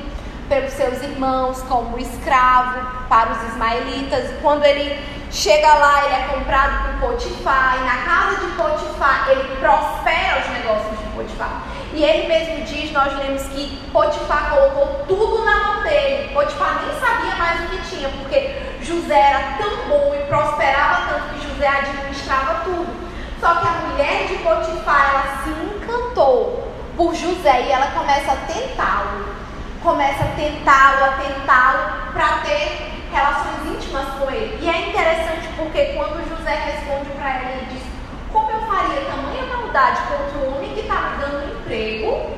[0.52, 4.32] pelos seus irmãos como escravo para os ismaelitas.
[4.42, 7.78] Quando ele chega lá, ele é comprado por Potifar.
[7.80, 11.62] E na casa de Potifar, ele prospera os negócios de Potifar.
[11.94, 16.34] E ele mesmo diz, nós lemos que Potifar colocou tudo na mão dele.
[16.34, 21.34] Potifar nem sabia mais o que tinha, porque José era tão bom e prosperava tanto
[21.34, 22.94] que José administrava tudo.
[23.40, 28.36] Só que a mulher de Potifar, ela se encantou por José e ela começa a
[28.36, 29.41] tentá-lo
[29.82, 34.60] começa a tentá-lo, a tentá-lo para ter relações íntimas com ele.
[34.62, 37.84] E é interessante porque quando José responde para ela, ele diz:
[38.32, 42.32] Como eu faria tamanha maldade contra um homem que está me dando emprego?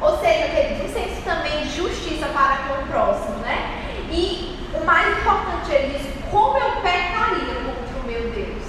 [0.00, 3.82] Ou seja, ele diz um senso também justiça para com o próximo, né?
[4.10, 8.64] E o mais importante, ele diz: Como eu pecaria contra o meu Deus?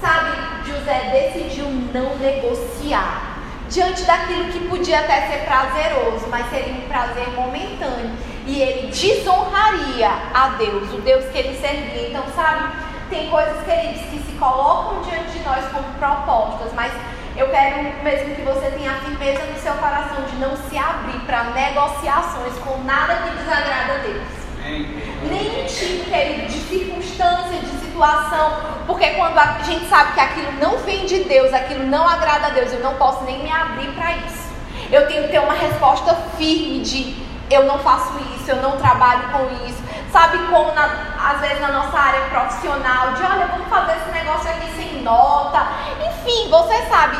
[0.00, 0.30] Sabe,
[0.66, 3.35] José decidiu não negociar
[3.68, 8.10] diante daquilo que podia até ser prazeroso, mas seria um prazer momentâneo.
[8.46, 12.10] e ele desonraria a Deus, o Deus que ele servia.
[12.10, 12.76] Então, sabe,
[13.10, 16.92] tem coisas, queridos, que se colocam diante de nós como propostas, mas
[17.36, 21.18] eu quero mesmo que você tenha a firmeza no seu coração de não se abrir
[21.26, 24.35] para negociações com nada que desagrada a Deus.
[24.66, 28.52] Nenhum tipo, de circunstância, de situação,
[28.86, 32.50] porque quando a gente sabe que aquilo não vem de Deus, aquilo não agrada a
[32.50, 34.46] Deus, eu não posso nem me abrir para isso.
[34.90, 39.22] Eu tenho que ter uma resposta firme de eu não faço isso, eu não trabalho
[39.32, 39.82] com isso.
[40.12, 44.48] Sabe como na, às vezes na nossa área profissional, de olha, vamos fazer esse negócio
[44.50, 45.66] aqui sem nota.
[46.06, 47.16] Enfim, você sabe,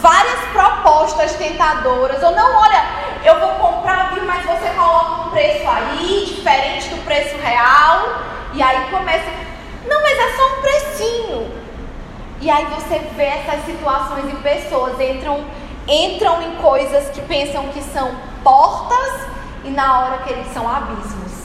[0.00, 2.22] várias propostas tentadoras.
[2.22, 2.84] Ou não, olha,
[3.24, 6.79] eu vou comprar, viu, mas você coloca um preço aí, diferente
[7.10, 8.22] preço real.
[8.54, 9.26] E aí começa,
[9.88, 11.50] não, mas é só um precinho.
[12.40, 15.44] E aí você vê essas situações e pessoas entram,
[15.88, 19.26] entram em coisas que pensam que são portas
[19.64, 21.40] e na hora que eles são abismos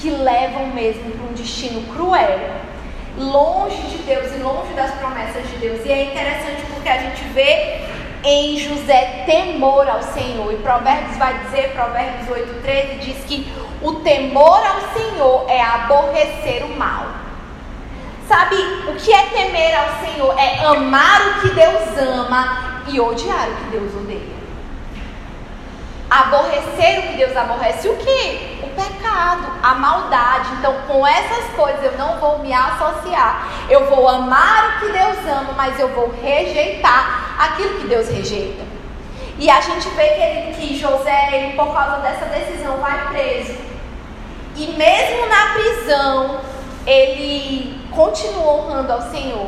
[0.00, 2.38] que levam mesmo para um destino cruel,
[3.18, 5.84] longe de Deus e longe das promessas de Deus.
[5.84, 7.80] E é interessante porque a gente vê
[8.24, 10.52] em José temor ao Senhor.
[10.52, 16.76] E Provérbios vai dizer, Provérbios 8,13, diz que o temor ao Senhor é aborrecer o
[16.76, 17.06] mal.
[18.28, 20.38] Sabe o que é temer ao Senhor?
[20.38, 24.40] É amar o que Deus ama e odiar o que Deus odeia.
[26.08, 28.60] Aborrecer o que Deus aborrece, o que?
[28.62, 30.48] O pecado, a maldade.
[30.58, 33.48] Então, com essas coisas eu não vou me associar.
[33.68, 38.62] Eu vou amar o que Deus ama, mas eu vou rejeitar aquilo que Deus rejeita.
[39.38, 43.69] E a gente vê que, que José, ele, por causa dessa decisão, vai preso.
[44.60, 46.40] E mesmo na prisão,
[46.86, 49.46] ele continua honrando ao Senhor.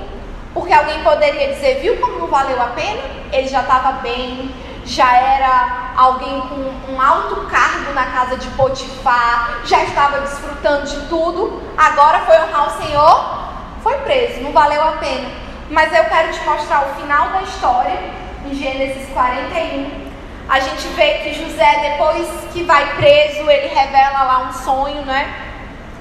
[0.55, 3.03] Porque alguém poderia dizer, viu como não valeu a pena?
[3.31, 4.51] Ele já estava bem,
[4.87, 11.07] já era alguém com um alto cargo na casa de Potifar, já estava desfrutando de
[11.09, 13.38] tudo, agora foi honrar o Senhor,
[13.83, 15.29] foi preso, não valeu a pena.
[15.68, 18.01] Mas eu quero te mostrar o final da história,
[18.46, 20.02] em Gênesis 41.
[20.48, 25.35] A gente vê que José, depois que vai preso, ele revela lá um sonho, né?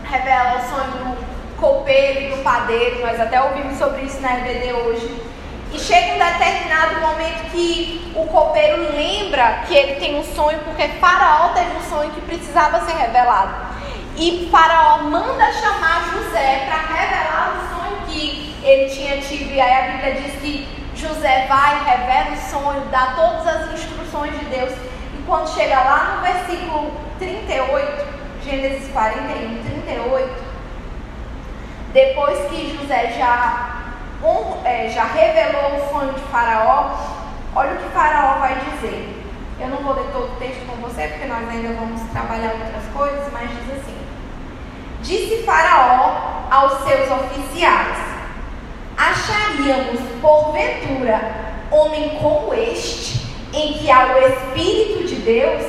[0.04, 4.73] Revela o sonho do copeiro e do padeiro, nós até ouvimos sobre isso na EBD
[4.73, 5.21] hoje.
[5.73, 10.88] E chega um determinado momento que o copeiro lembra que ele tem um sonho, porque
[10.99, 13.54] Faraó teve um sonho que precisava ser revelado.
[14.17, 19.54] E Faraó manda chamar José para revelar o sonho que ele tinha tido.
[19.54, 24.38] E aí a Bíblia diz que José vai, revela o sonho, dá todas as instruções
[24.38, 24.71] de Deus.
[24.71, 28.06] E quando chega lá no versículo 38,
[28.43, 30.43] Gênesis 41, 38,
[31.93, 33.82] depois que José já
[34.23, 36.95] um, é, já revelou o sonho de Faraó,
[37.56, 39.17] olha o que Faraó vai dizer.
[39.60, 42.84] Eu não vou ler todo o texto com você, porque nós ainda vamos trabalhar outras
[42.93, 43.97] coisas, mas diz assim:
[45.01, 48.11] Disse Faraó aos seus oficiais:
[49.02, 51.20] Acharíamos, porventura,
[51.72, 55.64] homem como este, em que há o Espírito de Deus?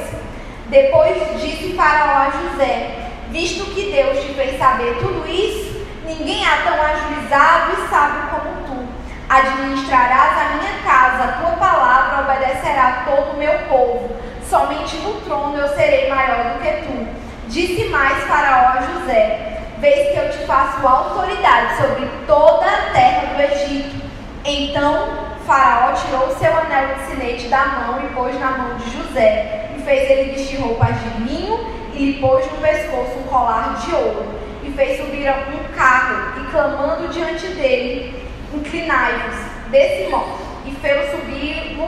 [0.69, 2.91] Depois disse Faraó a José:
[3.31, 5.73] Visto que Deus te fez saber tudo isso,
[6.05, 8.89] Ninguém há tão ajuizado e sábio como tu.
[9.29, 14.11] Administrarás a minha casa, a tua palavra obedecerá a todo o meu povo.
[14.43, 17.09] Somente no trono eu serei maior do que tu.
[17.49, 23.35] Disse mais Faraó a José: Vês que eu te faço autoridade sobre toda a terra
[23.35, 24.01] do Egito.
[24.45, 25.09] Então
[25.45, 29.83] Faraó tirou seu anel de sinete da mão e pôs na mão de José, e
[29.83, 34.43] fez ele vestir roupas de linho e lhe pôs no pescoço um colar de ouro
[34.73, 39.37] fez subir um carro e clamando diante dele, inclinai-vos,
[39.71, 41.79] desse modo, e fez subir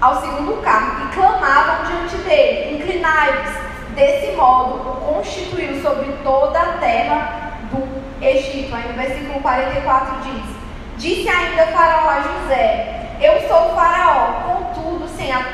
[0.00, 3.54] ao segundo carro e clamavam diante dele, inclinai-vos,
[3.98, 8.74] desse modo o constituiu sobre toda a terra do Egito.
[8.74, 10.56] Aí no versículo 44 diz:
[10.96, 15.44] Disse ainda Faraó a José: Eu sou Faraó, contudo, sem a,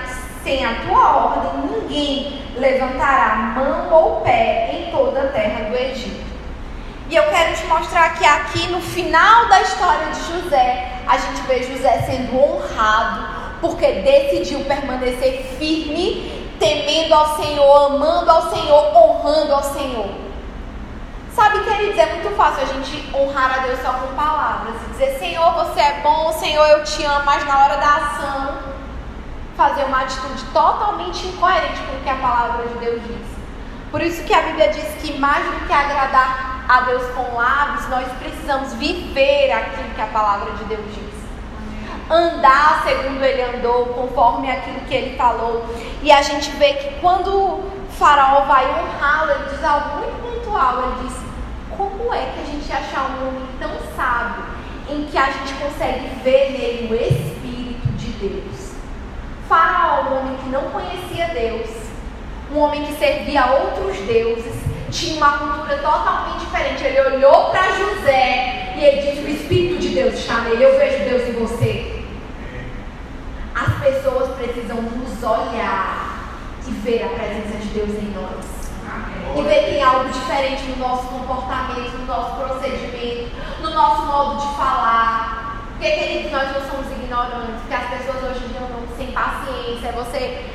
[0.45, 6.23] sem a tua ordem, ninguém levantará mão ou pé em toda a terra do Egito.
[7.09, 11.43] E eu quero te mostrar que aqui no final da história de José, a gente
[11.43, 19.55] vê José sendo honrado, porque decidiu permanecer firme, temendo ao Senhor, amando ao Senhor, honrando
[19.55, 20.25] ao Senhor.
[21.35, 25.19] Sabe, queridos, é muito fácil a gente honrar a Deus só com palavras e dizer:
[25.19, 28.59] Senhor, você é bom, Senhor, eu te amo, mas na hora da ação,
[29.57, 33.27] fazer uma atitude totalmente incoerente com o que a palavra de Deus diz.
[33.91, 37.89] Por isso que a Bíblia diz que mais do que agradar a Deus com lábios,
[37.89, 41.04] nós precisamos viver aquilo que a palavra de Deus diz.
[42.11, 45.65] Andar segundo ele andou, conforme aquilo que ele falou.
[46.03, 47.63] E a gente vê que quando
[47.99, 51.17] faraó vai honrá-lo, ele diz algo muito pontual, ele diz,
[51.77, 54.45] como é que a gente achar um homem tão sábio,
[54.91, 58.75] em que a gente consegue ver nele o Espírito de Deus?
[59.49, 61.71] Faraó, um homem que não conhecia Deus,
[62.53, 64.55] um homem que servia a outros deuses,
[64.91, 66.85] tinha uma cultura totalmente diferente.
[66.85, 71.05] Ele olhou para José e ele disse: O Espírito de Deus está nele, eu vejo
[71.09, 71.94] Deus em você.
[73.55, 76.19] As pessoas precisam nos olhar
[76.67, 78.65] e ver a presença de Deus em nós.
[79.37, 83.31] E ver que tem algo diferente no nosso comportamento, no nosso procedimento,
[83.63, 85.63] no nosso modo de falar.
[85.71, 89.93] Porque, queridos, nós não somos ignorantes, porque as pessoas hoje em dia não sem paciência.
[89.93, 90.47] Você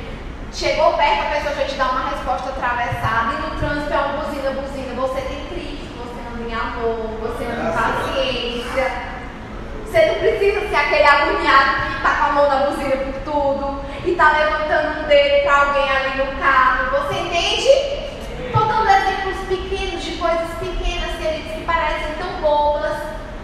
[0.52, 4.24] chegou perto, a pessoa já te dá uma resposta atravessada, e no trânsito é uma
[4.24, 4.94] buzina, buzina.
[4.94, 9.09] Você tem Cristo, você anda em amor, você anda em paciência.
[9.90, 13.80] Você não precisa ser aquele agoniado que está com a mão na buzina por tudo
[14.04, 16.90] e está levantando um dedo para alguém ali no carro.
[16.92, 17.68] Você entende?
[18.46, 22.98] Estou dando exemplos pequenos de coisas pequenas, que parecem tão bobas,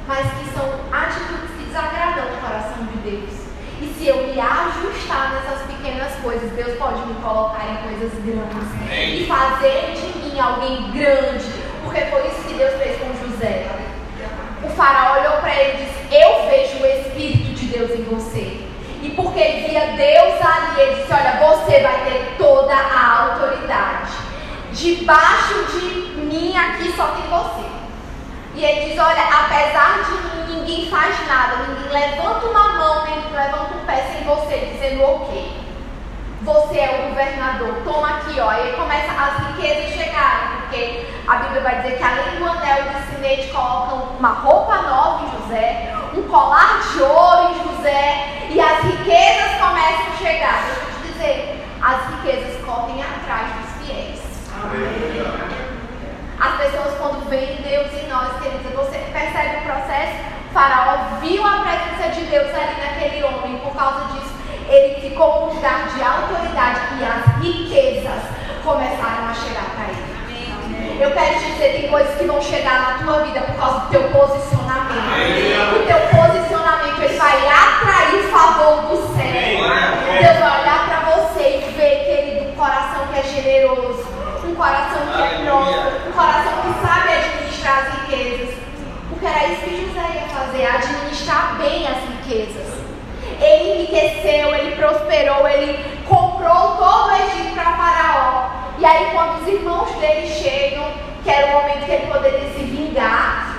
[0.07, 3.35] mas que são atitudes que desagradam o coração de Deus.
[3.83, 8.69] E se eu me ajustar nessas pequenas coisas, Deus pode me colocar em coisas grandes
[8.95, 11.51] e fazer de mim alguém grande,
[11.83, 13.67] porque foi isso que Deus fez com José.
[14.63, 18.61] O faraó olhou para ele e disse: Eu vejo o Espírito de Deus em você.
[19.03, 24.13] E porque ele via Deus ali, ele disse: Olha, você vai ter toda a autoridade.
[24.73, 27.67] Debaixo de mim aqui só tem você.
[28.55, 33.17] E ele diz: Olha, apesar de mim, ninguém faz nada, ninguém levanta uma mão, nem
[33.33, 35.66] levanta um pé sem você, dizendo ok.
[36.47, 38.53] Você é o governador, toma aqui, ó.
[38.53, 42.85] E aí começa as riquezas chegarem, porque a Bíblia vai dizer que além do anel
[42.87, 48.47] e do sinete colocam uma roupa nova em José, um colar de ouro em José,
[48.49, 50.63] e as riquezas começam a chegar.
[50.67, 54.21] Deixa eu te dizer, as riquezas correm atrás dos fiéis.
[54.63, 55.67] Amém.
[56.39, 60.15] As pessoas, quando veem Deus em nós, queridos, você percebe o processo?
[60.49, 64.36] O faraó viu a presença de Deus ali naquele homem, por causa disso,
[64.69, 68.23] ele ficou num lugar de autoridade e as riquezas
[68.65, 70.17] começaram a chegar para ele.
[70.99, 73.91] Eu quero te dizer, tem coisas que vão chegar na tua vida por causa do
[73.91, 75.77] teu posicionamento.
[75.77, 79.27] O teu posicionamento ele vai atrair o favor do céu.
[80.21, 84.07] Deus vai olhar para você e ver, querido, um coração que é generoso,
[84.45, 88.55] um coração que é próspero, um coração que sabe administrar as riquezas.
[89.11, 92.76] Porque era isso que José ia fazer, administrar bem as riquezas.
[93.87, 98.51] Enriqueceu, ele prosperou, ele comprou todo o Egito para Faraó.
[98.79, 100.91] E aí, quando os irmãos dele chegam,
[101.23, 103.57] que era o momento que ele poderia se vingar,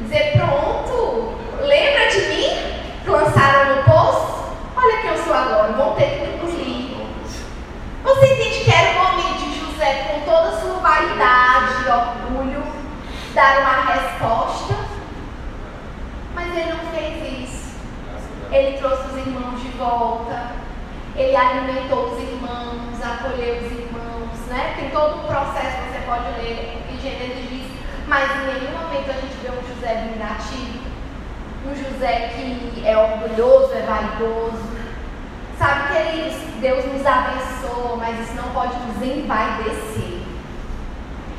[0.00, 2.78] e dizer: Pronto, lembra de mim?
[3.06, 4.54] Lançaram no poço?
[4.76, 6.98] Olha quem eu sou agora, vão ter que me engolir.
[8.04, 12.62] Você entende que era o momento de José, com toda a sua vaidade e orgulho,
[13.34, 14.74] dar uma resposta?
[16.34, 17.68] Mas ele não fez isso.
[18.50, 20.50] Ele trouxe os irmãos volta,
[21.16, 24.74] ele alimentou os irmãos, acolheu os irmãos, né?
[24.76, 27.66] Tem todo um processo, você pode ler que Gênesis diz,
[28.06, 30.80] mas em nenhum momento a gente vê um José vingativo,
[31.66, 34.78] um José que é orgulhoso, é vaidoso.
[35.58, 40.22] Sabe, queridos, Deus nos abençoa, mas isso não pode nos envaidecer.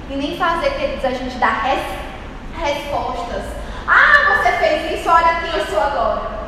[0.09, 1.83] E nem fazer, queridos, a gente dar res
[2.57, 3.43] respostas.
[3.87, 6.38] Ah, você fez isso, olha quem eu sou agora.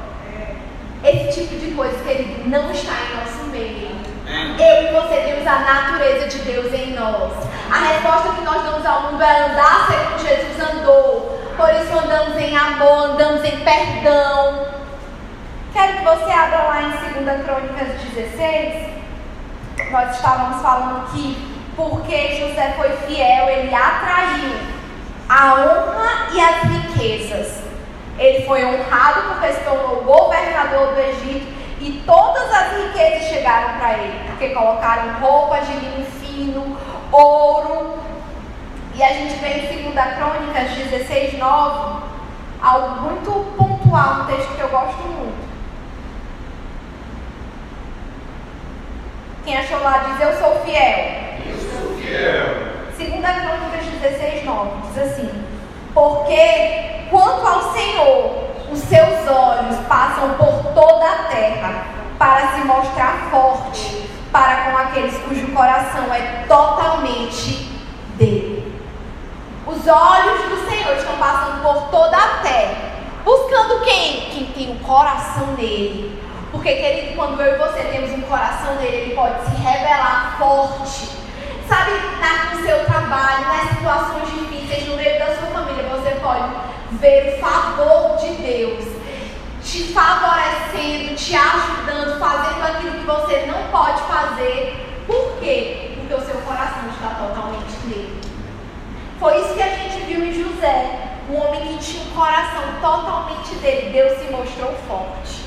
[1.04, 3.90] Esse tipo de coisa, querido, não está em nosso meio.
[4.28, 7.34] Eu e você temos a natureza de Deus em nós.
[7.72, 11.40] A resposta que nós damos ao mundo é andar como Jesus andou.
[11.58, 14.68] Por isso andamos em amor, andamos em perdão.
[15.74, 18.90] Quero que você abra lá em 2 Crônicas 16.
[19.92, 24.54] Nós estávamos falando que porque José foi fiel, ele atraiu
[25.28, 27.71] a honra e as riquezas.
[28.22, 31.48] Ele foi honrado porque se tornou governador do Egito
[31.80, 36.78] e todas as riquezas chegaram para ele, porque colocaram roupas de linho fino,
[37.12, 37.98] ouro.
[38.94, 42.04] E a gente vê em 2 Crônicas 16, 9,
[42.62, 45.50] algo muito pontual, um texto que eu gosto muito.
[49.44, 51.40] Quem achou lá diz: Eu sou fiel.
[51.44, 52.72] Eu sou fiel.
[53.00, 55.44] 2 Crônicas 16, 9 diz assim:
[55.96, 61.86] Porque quanto ao Senhor, os seus olhos passam por toda a terra
[62.18, 67.70] para se mostrar forte para com aqueles cujo coração é totalmente
[68.16, 68.82] dele.
[69.68, 72.92] Os olhos do Senhor estão passando por toda a terra,
[73.26, 74.30] buscando quem?
[74.32, 76.18] Quem tem o coração nele.
[76.50, 81.21] Porque, querido, quando eu e você temos um coração nele, ele pode se revelar forte
[81.72, 86.44] Sabe, na, no seu trabalho, nas situações difíceis, no meio da sua família, você pode
[87.00, 88.84] ver o favor de Deus
[89.64, 94.86] te favorecendo, te ajudando, fazendo aquilo que você não pode fazer.
[95.08, 95.96] Por quê?
[95.96, 98.20] Porque o seu coração está totalmente nele.
[99.18, 101.14] Foi isso que a gente viu em José.
[101.30, 103.92] Um homem que tinha um coração totalmente dele.
[103.94, 105.46] Deus se mostrou forte.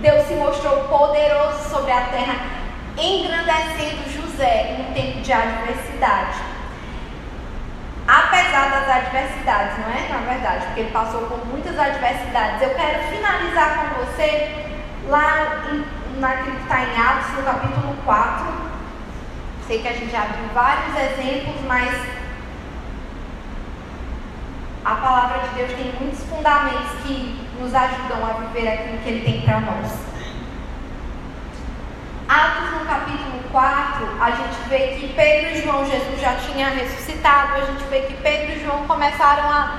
[0.00, 2.63] Deus se mostrou poderoso sobre a terra,
[2.96, 6.38] engrandecendo José em um tempo de adversidade.
[8.06, 10.08] Apesar das adversidades, não é?
[10.10, 12.62] Na verdade, porque ele passou por muitas adversidades.
[12.62, 14.66] Eu quero finalizar com você
[15.08, 18.46] lá em, naquilo que está em Atos, no capítulo 4.
[19.66, 21.94] Sei que a gente já viu vários exemplos, mas
[24.84, 29.24] a palavra de Deus tem muitos fundamentos que nos ajudam a viver aquilo que Ele
[29.24, 30.13] tem para nós.
[32.28, 37.56] Atos no capítulo 4, a gente vê que Pedro e João, Jesus já tinha ressuscitado,
[37.56, 39.76] a gente vê que Pedro e João começaram a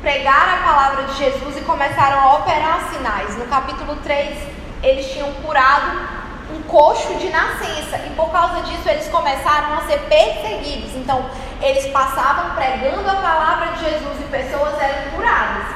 [0.00, 3.36] pregar a palavra de Jesus e começaram a operar sinais.
[3.36, 4.38] No capítulo 3,
[4.84, 5.90] eles tinham curado
[6.54, 10.94] um coxo de nascença e por causa disso eles começaram a ser perseguidos.
[10.94, 11.28] Então,
[11.60, 15.73] eles passavam pregando a palavra de Jesus e pessoas eram curadas.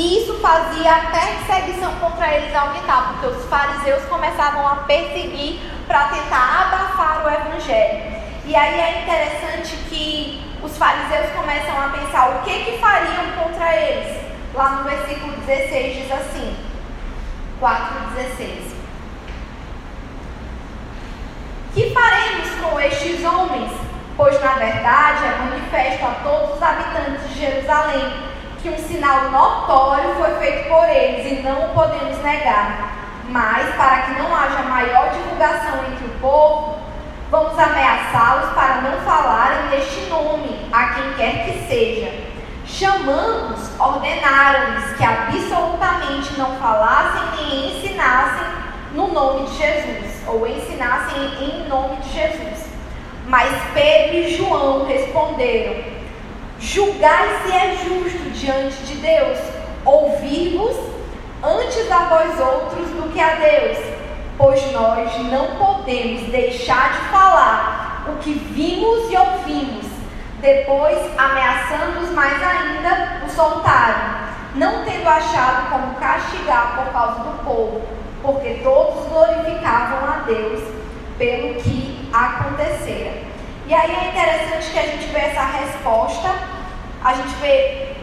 [0.00, 6.04] E isso fazia a perseguição contra eles aumentar, porque os fariseus começavam a perseguir para
[6.04, 8.02] tentar abafar o evangelho.
[8.46, 13.76] E aí é interessante que os fariseus começam a pensar o que que fariam contra
[13.76, 14.24] eles.
[14.54, 16.56] Lá no versículo 16 diz assim:
[17.60, 18.72] 4:16.
[21.74, 23.70] Que faremos com estes homens?
[24.16, 28.29] Pois na verdade é manifesto a todos os habitantes de Jerusalém
[28.62, 32.92] que um sinal notório foi feito por eles e não o podemos negar.
[33.28, 36.78] Mas, para que não haja maior divulgação entre o povo,
[37.30, 42.12] vamos ameaçá-los para não falarem deste nome a quem quer que seja.
[42.66, 48.46] Chamando-os, ordenaram-lhes que absolutamente não falassem nem ensinassem
[48.92, 52.68] no nome de Jesus, ou ensinassem em nome de Jesus.
[53.26, 55.99] Mas Pedro e João responderam:
[56.60, 59.38] Julgai se é justo diante de Deus,
[59.84, 60.76] ouvir-vos
[61.42, 63.78] antes a vós outros do que a Deus,
[64.36, 69.86] pois nós não podemos deixar de falar o que vimos e ouvimos.
[70.40, 78.00] Depois, ameaçando-os mais ainda, o soltaram, não tendo achado como castigar por causa do povo
[78.22, 80.62] porque todos glorificavam a Deus
[81.18, 83.29] pelo que acontecera.
[83.70, 86.28] E aí é interessante que a gente vê essa resposta,
[87.04, 87.94] a gente vê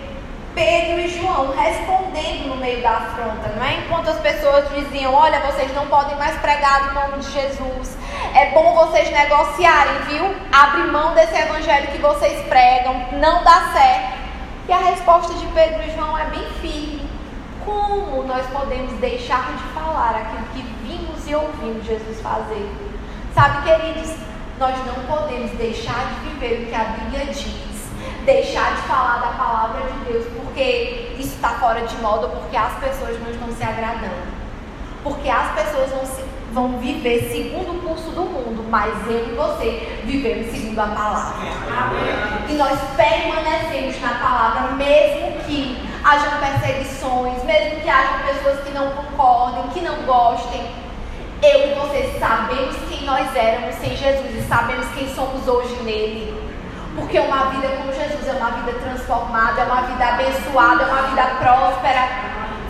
[0.55, 3.79] Pedro e João respondendo no meio da afronta, não é?
[3.79, 7.97] Enquanto as pessoas diziam: Olha, vocês não podem mais pregar no nome de Jesus,
[8.33, 10.33] é bom vocês negociarem, viu?
[10.53, 14.17] Abre mão desse evangelho que vocês pregam, não dá certo.
[14.69, 17.09] E a resposta de Pedro e João é bem firme
[17.65, 22.71] como nós podemos deixar de falar aquilo que vimos e ouvimos Jesus fazer?
[23.35, 24.15] Sabe, queridos,
[24.59, 27.89] nós não podemos deixar de viver o que a Bíblia diz,
[28.25, 32.73] deixar de falar da palavra de Deus, porque isso está fora de moda, porque as
[32.79, 34.37] pessoas não estão se agradando.
[35.03, 39.35] Porque as pessoas vão, se, vão viver segundo o curso do mundo, mas eu e
[39.35, 41.47] você vivemos segundo a palavra.
[41.69, 42.49] Amém.
[42.49, 48.89] E nós permanecemos na palavra, mesmo que hajam perseguições, mesmo que hajam pessoas que não
[48.89, 50.86] concordem, que não gostem.
[51.41, 56.35] Eu e você sabemos quem nós éramos sem Jesus e sabemos quem somos hoje nele.
[56.95, 61.01] Porque uma vida com Jesus é uma vida transformada, é uma vida abençoada, é uma
[61.03, 62.09] vida próspera.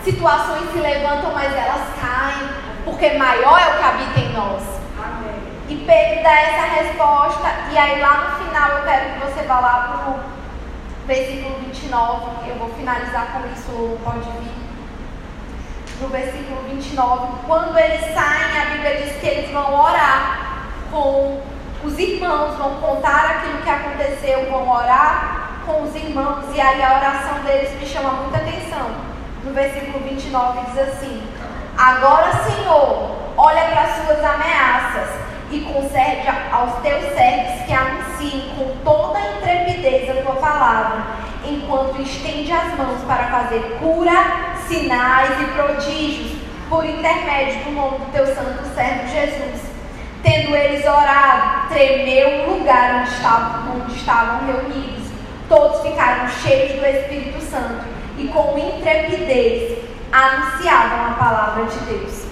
[0.04, 2.48] Situações se levantam, mas elas caem,
[2.84, 4.62] porque maior é o que habita em nós.
[5.68, 9.60] E Pedro dá essa resposta, e aí lá no final eu quero que você vá
[9.60, 10.20] lá para o
[11.06, 14.67] versículo 29, eu vou finalizar com isso, pode vir.
[16.00, 20.60] No versículo 29, quando eles saem, a Bíblia diz que eles vão orar
[20.92, 21.40] com
[21.82, 26.98] os irmãos, vão contar aquilo que aconteceu, vão orar com os irmãos, e aí a
[26.98, 28.90] oração deles me chama muita atenção.
[29.42, 31.22] No versículo 29 diz assim:
[31.76, 35.08] Agora, Senhor, olha para as suas ameaças
[35.50, 41.02] e concede aos teus servos que anunciem com toda a intrepidez a tua palavra,
[41.44, 46.32] enquanto estende as mãos para fazer cura, sinais e prodígios
[46.68, 49.62] por intermédio do nome do teu santo servo Jesus.
[50.22, 55.08] Tendo eles orado, tremeu o lugar onde estavam, onde estavam reunidos.
[55.48, 57.86] Todos ficaram cheios do Espírito Santo
[58.18, 59.78] e com intrepidez
[60.12, 62.26] anunciavam a palavra de Deus.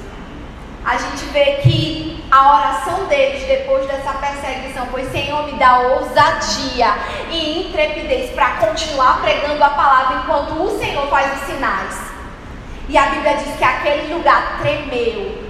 [0.85, 6.93] A gente vê que a oração deles depois dessa perseguição foi: Senhor, me dá ousadia
[7.31, 12.06] e intrepidez para continuar pregando a palavra enquanto o Senhor faz os sinais.
[12.89, 15.45] E a Bíblia diz que aquele lugar tremeu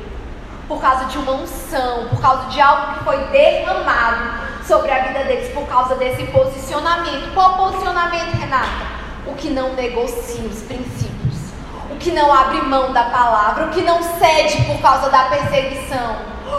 [0.67, 5.25] por causa de uma unção, por causa de algo que foi derramado sobre a vida
[5.25, 7.33] deles por causa desse posicionamento.
[7.35, 8.87] Qual posicionamento, Renata?
[9.27, 11.53] O que não negocia os princípios,
[11.91, 16.17] o que não abre mão da palavra, o que não cede por causa da perseguição,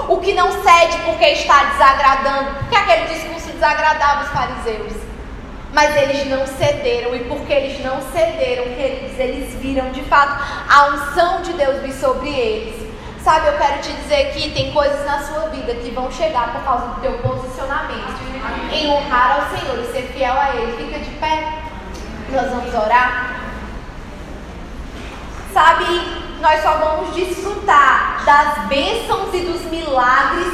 [0.07, 5.06] o que não cede porque está desagradando, porque aquele discurso desagradava os fariseus.
[5.77, 10.87] Mas eles não cederam, e porque eles não cederam, queridos, eles viram de fato a
[10.87, 12.87] unção de Deus vir sobre eles.
[13.23, 16.63] Sabe, eu quero te dizer que tem coisas na sua vida que vão chegar por
[16.63, 18.17] causa do teu posicionamento
[18.73, 20.83] em honrar ao Senhor e ser fiel a Ele.
[20.83, 21.47] Fica de pé.
[22.31, 23.39] Nós vamos orar.
[25.53, 25.85] Sabe,
[26.41, 30.53] nós só vamos desfrutar das bênçãos e dos milagres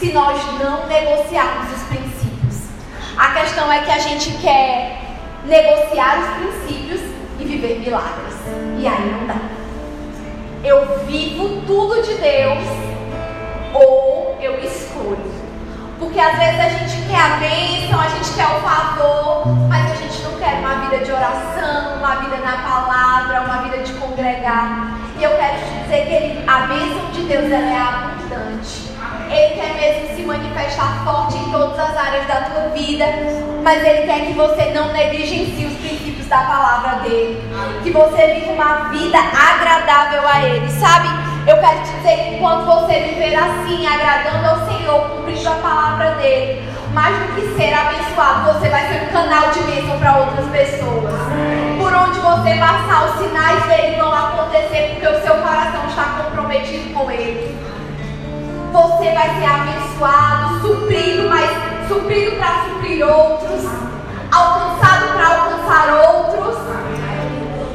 [0.00, 2.13] se nós não negociarmos os princípios.
[3.16, 5.00] A questão é que a gente quer
[5.44, 7.00] negociar os princípios
[7.38, 8.34] e viver milagres.
[8.78, 9.54] E aí não dá
[10.64, 12.64] eu vivo tudo de Deus
[13.74, 15.34] ou eu escolho.
[15.98, 19.94] Porque às vezes a gente quer a bênção, a gente quer o favor, mas a
[19.94, 24.98] gente não quer uma vida de oração, uma vida na palavra, uma vida de congregar.
[25.18, 28.90] E eu quero te dizer que ele, a bênção de Deus é abundante.
[29.30, 33.04] Ele quer mesmo manifestar forte em todas as áreas da tua vida,
[33.62, 37.42] mas Ele quer que você não negligencie os princípios da palavra dele,
[37.82, 41.08] que você viva uma vida agradável a Ele, sabe?
[41.46, 46.10] Eu quero te dizer que quando você viver assim, agradando ao Senhor, cumprindo a palavra
[46.12, 46.62] dele,
[46.92, 51.12] mais do que ser abençoado, você vai ser um canal de bênção para outras pessoas.
[51.78, 56.94] Por onde você passar, os sinais dele vão acontecer porque o seu coração está comprometido
[56.94, 57.63] com ele
[58.74, 61.48] você vai ser abençoado, suprido, mas
[61.86, 63.70] suprido para suprir outros,
[64.32, 66.56] alcançado para alcançar outros,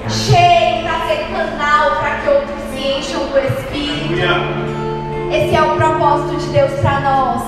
[0.10, 4.20] cheio para ser canal para que outros se encham do Espírito.
[5.32, 7.44] Esse é o propósito de Deus para nós.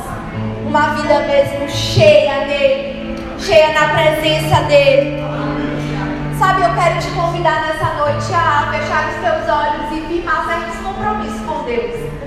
[0.66, 5.22] Uma vida mesmo cheia nele, cheia na presença dele.
[6.40, 10.78] Sabe, eu quero te convidar nessa noite a fechar os teus olhos e firmar certos
[10.78, 12.21] compromissos com Deus.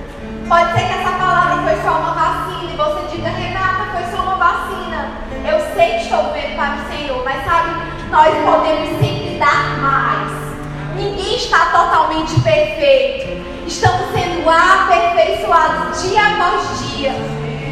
[0.47, 4.23] Pode ser que essa palavra foi só uma vacina e você diga, Renata, foi só
[4.23, 5.09] uma vacina.
[5.43, 7.81] Eu sei que estou vendo para o Senhor, mas sabe,
[8.11, 10.31] nós podemos sempre dar mais.
[10.95, 13.43] Ninguém está totalmente perfeito.
[13.65, 17.11] Estamos sendo aperfeiçoados dia após dia.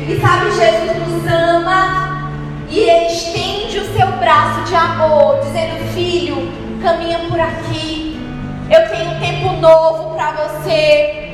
[0.07, 2.32] E sabe, Jesus nos ama
[2.69, 6.51] e Ele estende o seu braço de amor, dizendo: Filho,
[6.82, 8.19] caminha por aqui.
[8.67, 11.32] Eu tenho um tempo novo para você.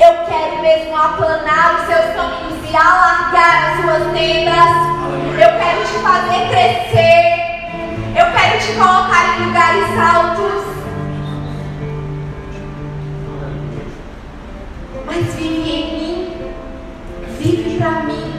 [0.00, 4.92] Eu quero mesmo aplanar os seus caminhos e alargar as suas tendas.
[5.38, 7.42] Eu quero te fazer crescer.
[8.16, 10.64] Eu quero te colocar em lugares altos.
[15.06, 16.36] Mas vive em mim.
[17.38, 18.32] Vive para mim.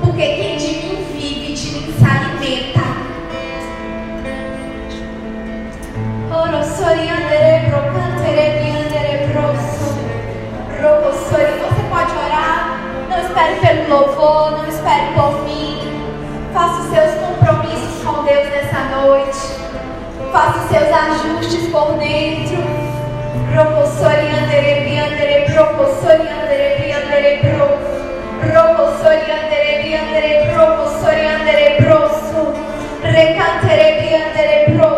[0.00, 2.80] Porque quem de mim vive, de mim se alimenta.
[6.32, 7.70] Oro soriandere
[12.30, 12.80] orar.
[13.08, 15.78] Não espere pelo louvor, não espere por mim.
[16.54, 19.38] Faça os seus compromissos com Deus nessa noite.
[20.32, 22.80] Faça os seus ajustes por dentro.
[33.60, 34.89] Andere briandere pro.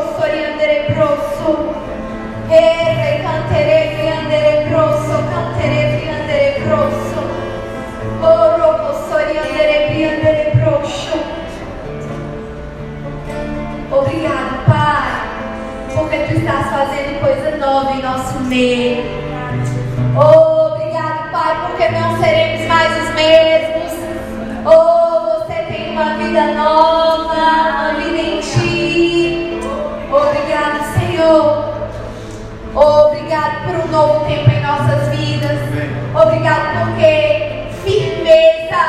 [16.62, 19.04] Estás fazendo coisa nova em nosso meio.
[20.14, 23.92] Oh, obrigado, Pai, porque não seremos mais os mesmos.
[24.64, 29.60] Oh, você tem uma vida nova, uma vida em Ti.
[30.10, 31.72] Obrigado, Senhor.
[32.74, 35.58] Obrigado por um novo tempo em nossas vidas.
[36.14, 38.82] Obrigado porque firmeza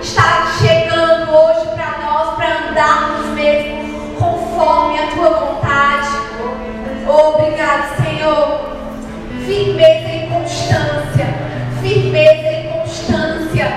[0.00, 6.25] está chegando hoje para nós, para andarmos mesmo conforme a tua vontade.
[7.08, 8.76] Obrigado, Senhor.
[9.46, 11.26] Firmeza e constância.
[11.80, 13.68] Firmeza e constância.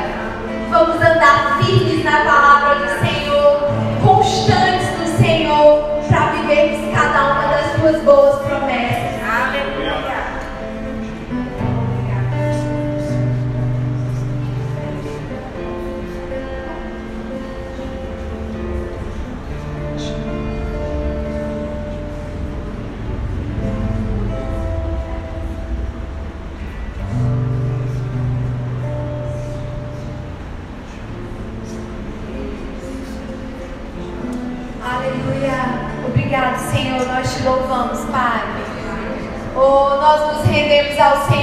[0.72, 3.09] Vamos andar firmes na palavra do Senhor,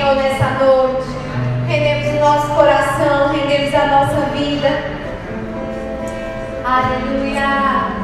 [0.06, 1.08] Senhor nessa noite.
[1.66, 4.68] Rendemos o nosso coração, rendemos a nossa vida.
[6.64, 7.95] Aleluia.